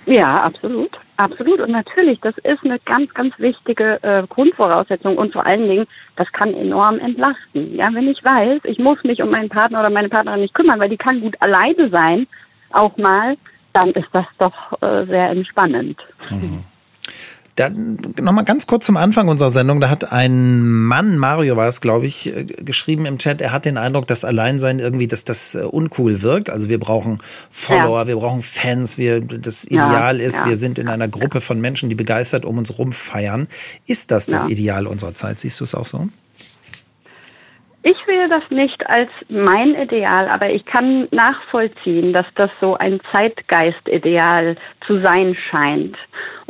Ja, 0.06 0.44
absolut. 0.44 0.92
Absolut. 1.21 1.60
Und 1.60 1.69
natürlich, 1.69 2.19
das 2.21 2.36
ist 2.39 2.63
eine 2.63 2.79
ganz, 2.79 3.13
ganz 3.13 3.38
wichtige 3.38 4.01
äh, 4.01 4.25
Grundvoraussetzung 4.27 5.17
und 5.17 5.34
vor 5.34 5.45
allen 5.45 5.69
Dingen, 5.69 5.86
das 6.15 6.31
kann 6.31 6.51
enorm 6.55 6.97
entlasten. 6.97 7.75
Ja, 7.75 7.93
wenn 7.93 8.07
ich 8.07 8.23
weiß, 8.23 8.62
ich 8.63 8.79
muss 8.79 9.03
mich 9.03 9.21
um 9.21 9.29
meinen 9.29 9.49
Partner 9.49 9.81
oder 9.81 9.91
meine 9.91 10.10
Partnerin 10.10 10.41
nicht 10.41 10.55
kümmern, 10.55 10.79
weil 10.79 10.89
die 10.89 10.97
kann 10.97 11.21
gut 11.21 11.36
alleine 11.39 11.89
sein, 11.89 12.25
auch 12.71 12.97
mal, 12.97 13.38
dann 13.73 13.91
ist 13.91 14.10
das 14.13 14.25
doch 14.39 14.81
äh, 14.81 15.05
sehr 15.05 15.29
entspannend. 15.29 15.99
Mhm. 16.31 16.63
Dann 17.56 17.98
nochmal 18.20 18.46
ganz 18.46 18.66
kurz 18.66 18.86
zum 18.86 18.98
Anfang 18.98 19.28
unserer 19.28 19.50
Sendung. 19.50 19.82
Da 19.82 19.90
hat 19.90 20.12
ein 20.12 20.62
Mann, 20.62 21.18
Mario 21.18 21.58
war 21.58 21.68
es, 21.68 21.82
glaube 21.82 22.06
ich, 22.06 22.36
äh, 22.36 22.46
geschrieben 22.46 23.06
im 23.06 23.18
Chat, 23.18 23.42
er 23.42 23.52
hat 23.52 23.66
den 23.66 23.78
Eindruck, 23.78 24.08
dass 24.08 24.24
Alleinsein 24.24 24.80
irgendwie, 24.80 25.08
dass 25.08 25.24
das 25.24 25.56
äh, 25.56 25.60
uncool 25.64 26.22
wirkt. 26.22 26.50
Also 26.50 26.70
wir 26.70 26.80
brauchen 26.80 27.20
Follower, 27.50 28.02
ja. 28.02 28.08
wir 28.08 28.16
brauchen 28.16 28.42
Fans, 28.42 28.98
wir, 28.98 29.20
das 29.22 29.66
Ideal 29.66 30.20
ja, 30.20 30.26
ist, 30.26 30.40
ja. 30.40 30.46
wir 30.48 30.56
sind 30.56 30.80
in 30.80 30.88
einer 30.88 31.08
Gruppe 31.08 31.42
von 31.42 31.60
Menschen, 31.60 31.90
die 31.90 31.96
begeistert 31.96 32.46
um 32.46 32.58
uns 32.58 32.78
rumfeiern. 32.80 33.48
Ist 33.86 34.12
das 34.12 34.28
das 34.28 34.48
Ideal 34.48 34.88
unserer 34.88 35.14
Zeit? 35.14 35.40
Siehst 35.40 35.60
du 35.60 35.64
es 35.66 35.76
auch 35.76 35.86
so? 35.86 36.08
Ich 37.84 37.98
sehe 38.06 38.30
das 38.30 38.44
nicht 38.52 38.88
als 38.88 39.10
mein 39.28 39.74
Ideal, 39.74 40.30
aber 40.30 40.52
ich 40.52 40.66
kann 40.66 41.08
nachvollziehen, 41.10 42.14
dass 42.14 42.28
das 42.36 42.52
so 42.60 42.78
ein 42.78 43.00
Zeitgeistideal 43.12 44.56
zu 44.86 45.02
sein 45.02 45.36
scheint. 45.50 45.98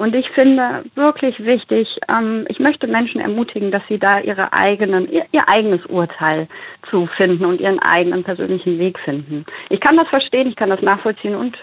Und 0.02 0.16
ich 0.16 0.28
finde 0.32 0.84
wirklich 0.96 1.38
wichtig, 1.46 1.88
ähm, 2.10 2.48
ich 2.50 2.58
möchte 2.58 2.88
Menschen 2.88 3.22
ermutigen, 3.22 3.70
dass 3.70 3.84
sie 3.88 4.00
da 4.00 4.20
ihre 4.20 4.52
eigenen, 4.52 5.08
ihr, 5.08 5.28
ihr, 5.32 5.48
eigenes 5.48 5.86
Urteil 5.86 6.48
zu 6.90 7.08
finden 7.18 7.46
und 7.46 7.62
ihren 7.62 7.78
eigenen 7.78 8.24
persönlichen 8.24 8.80
Weg 8.80 8.98
finden. 8.98 9.46
Ich 9.70 9.80
kann 9.80 9.98
das 9.98 10.08
verstehen, 10.08 10.48
ich 10.48 10.56
kann 10.56 10.72
das 10.72 10.82
nachvollziehen 10.82 11.36
und 11.36 11.56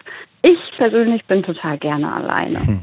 ich 0.43 0.57
persönlich 0.77 1.25
bin 1.25 1.43
total 1.43 1.79
gerne 1.79 2.13
alleine. 2.13 2.65
Hm. 2.65 2.81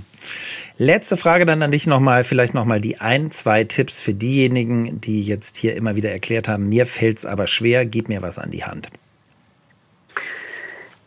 Letzte 0.78 1.16
Frage 1.16 1.46
dann 1.46 1.64
an 1.64 1.72
dich 1.72 1.88
nochmal, 1.88 2.26
vielleicht 2.26 2.54
nochmal 2.54 2.82
die 2.82 2.98
ein, 3.00 3.32
zwei 3.32 3.64
Tipps 3.64 4.02
für 4.02 4.14
diejenigen, 4.14 5.00
die 5.00 5.24
jetzt 5.24 5.56
hier 5.56 5.78
immer 5.78 5.96
wieder 5.96 6.10
erklärt 6.10 6.50
haben, 6.50 6.68
mir 6.68 6.86
fällt's 6.86 7.26
aber 7.26 7.48
schwer, 7.48 7.86
gib 7.86 8.10
mir 8.10 8.22
was 8.22 8.40
an 8.40 8.52
die 8.52 8.66
Hand. 8.66 8.90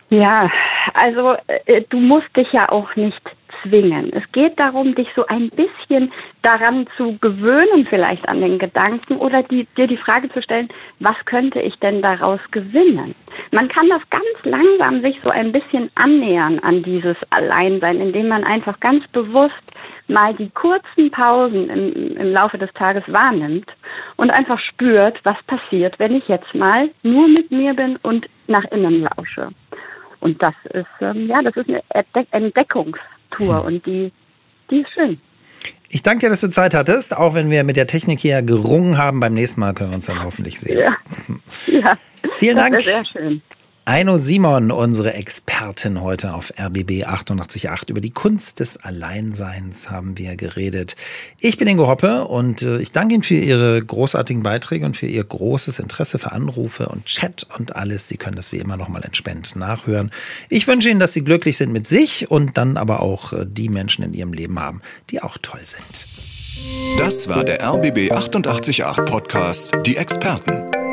Ja, 0.08 0.50
also 0.94 1.36
äh, 1.66 1.82
du 1.90 1.98
musst 1.98 2.34
dich 2.34 2.50
ja 2.52 2.70
auch 2.70 2.96
nicht 2.96 3.20
zwingen. 3.62 4.12
Es 4.12 4.30
geht 4.32 4.58
darum, 4.58 4.94
dich 4.94 5.08
so 5.14 5.26
ein 5.26 5.50
bisschen 5.50 6.12
daran 6.42 6.86
zu 6.96 7.16
gewöhnen, 7.20 7.86
vielleicht 7.88 8.28
an 8.28 8.40
den 8.40 8.58
Gedanken 8.58 9.16
oder 9.16 9.42
die, 9.42 9.66
dir 9.76 9.86
die 9.86 9.96
Frage 9.96 10.28
zu 10.30 10.42
stellen, 10.42 10.68
was 11.00 11.16
könnte 11.24 11.60
ich 11.60 11.78
denn 11.80 12.02
daraus 12.02 12.40
gewinnen? 12.50 13.14
Man 13.52 13.68
kann 13.68 13.88
das 13.88 14.02
ganz 14.10 14.24
langsam 14.44 15.02
sich 15.02 15.18
so 15.22 15.30
ein 15.30 15.52
bisschen 15.52 15.90
annähern 15.94 16.58
an 16.60 16.82
dieses 16.82 17.16
Alleinsein, 17.30 18.00
indem 18.00 18.28
man 18.28 18.44
einfach 18.44 18.78
ganz 18.80 19.06
bewusst 19.08 19.54
mal 20.08 20.34
die 20.34 20.50
kurzen 20.50 21.10
Pausen 21.10 21.68
im, 21.68 22.16
im 22.16 22.32
Laufe 22.32 22.58
des 22.58 22.72
Tages 22.74 23.04
wahrnimmt 23.06 23.70
und 24.16 24.30
einfach 24.30 24.58
spürt, 24.58 25.18
was 25.24 25.36
passiert, 25.46 25.98
wenn 25.98 26.14
ich 26.14 26.26
jetzt 26.28 26.54
mal 26.54 26.90
nur 27.02 27.28
mit 27.28 27.50
mir 27.50 27.74
bin 27.74 27.96
und 28.02 28.26
nach 28.46 28.64
innen 28.70 29.02
lausche. 29.02 29.48
Und 30.20 30.42
das 30.42 30.54
ist, 30.72 30.86
ähm, 31.00 31.26
ja, 31.26 31.42
das 31.42 31.56
ist 31.56 31.68
eine 31.68 31.82
Entdeckungs 32.32 32.98
Tour 33.30 33.64
und 33.64 33.84
die, 33.86 34.12
die 34.70 34.80
ist 34.80 34.90
schön. 34.94 35.20
Ich 35.90 36.02
danke 36.02 36.26
dir, 36.26 36.30
dass 36.30 36.42
du 36.42 36.50
Zeit 36.50 36.74
hattest, 36.74 37.16
auch 37.16 37.34
wenn 37.34 37.50
wir 37.50 37.64
mit 37.64 37.76
der 37.76 37.86
Technik 37.86 38.20
hier 38.20 38.42
gerungen 38.42 38.98
haben. 38.98 39.20
Beim 39.20 39.32
nächsten 39.32 39.60
Mal 39.60 39.72
können 39.72 39.90
wir 39.90 39.96
uns 39.96 40.06
dann 40.06 40.22
hoffentlich 40.22 40.60
sehen. 40.60 40.78
Ja, 40.78 40.96
ja 41.80 41.98
Vielen 42.30 42.56
Dank. 42.56 42.80
Sehr 42.80 43.04
schön. 43.10 43.42
Aino 43.88 44.18
Simon, 44.18 44.70
unsere 44.70 45.14
Expertin 45.14 46.02
heute 46.02 46.34
auf 46.34 46.52
RBB 46.60 47.04
888 47.06 47.88
über 47.88 48.02
die 48.02 48.10
Kunst 48.10 48.60
des 48.60 48.76
Alleinseins 48.76 49.88
haben 49.88 50.18
wir 50.18 50.36
geredet. 50.36 50.94
Ich 51.40 51.56
bin 51.56 51.66
Ingo 51.68 51.86
Hoppe 51.86 52.24
und 52.24 52.60
äh, 52.60 52.80
ich 52.80 52.92
danke 52.92 53.14
Ihnen 53.14 53.22
für 53.22 53.36
Ihre 53.36 53.82
großartigen 53.82 54.42
Beiträge 54.42 54.84
und 54.84 54.94
für 54.94 55.06
Ihr 55.06 55.24
großes 55.24 55.78
Interesse 55.78 56.18
für 56.18 56.32
Anrufe 56.32 56.90
und 56.90 57.06
Chat 57.06 57.46
und 57.56 57.76
alles. 57.76 58.08
Sie 58.08 58.18
können 58.18 58.36
das 58.36 58.52
wie 58.52 58.58
immer 58.58 58.76
nochmal 58.76 59.06
entspannt 59.06 59.56
nachhören. 59.56 60.10
Ich 60.50 60.68
wünsche 60.68 60.90
Ihnen, 60.90 61.00
dass 61.00 61.14
Sie 61.14 61.24
glücklich 61.24 61.56
sind 61.56 61.72
mit 61.72 61.88
sich 61.88 62.30
und 62.30 62.58
dann 62.58 62.76
aber 62.76 63.00
auch 63.00 63.32
äh, 63.32 63.46
die 63.48 63.70
Menschen 63.70 64.04
in 64.04 64.12
Ihrem 64.12 64.34
Leben 64.34 64.60
haben, 64.60 64.82
die 65.08 65.22
auch 65.22 65.38
toll 65.40 65.64
sind. 65.64 66.06
Das 66.98 67.26
war 67.28 67.42
der 67.42 67.66
RBB 67.66 68.12
888 68.12 68.82
Podcast, 69.06 69.72
die 69.86 69.96
Experten. 69.96 70.87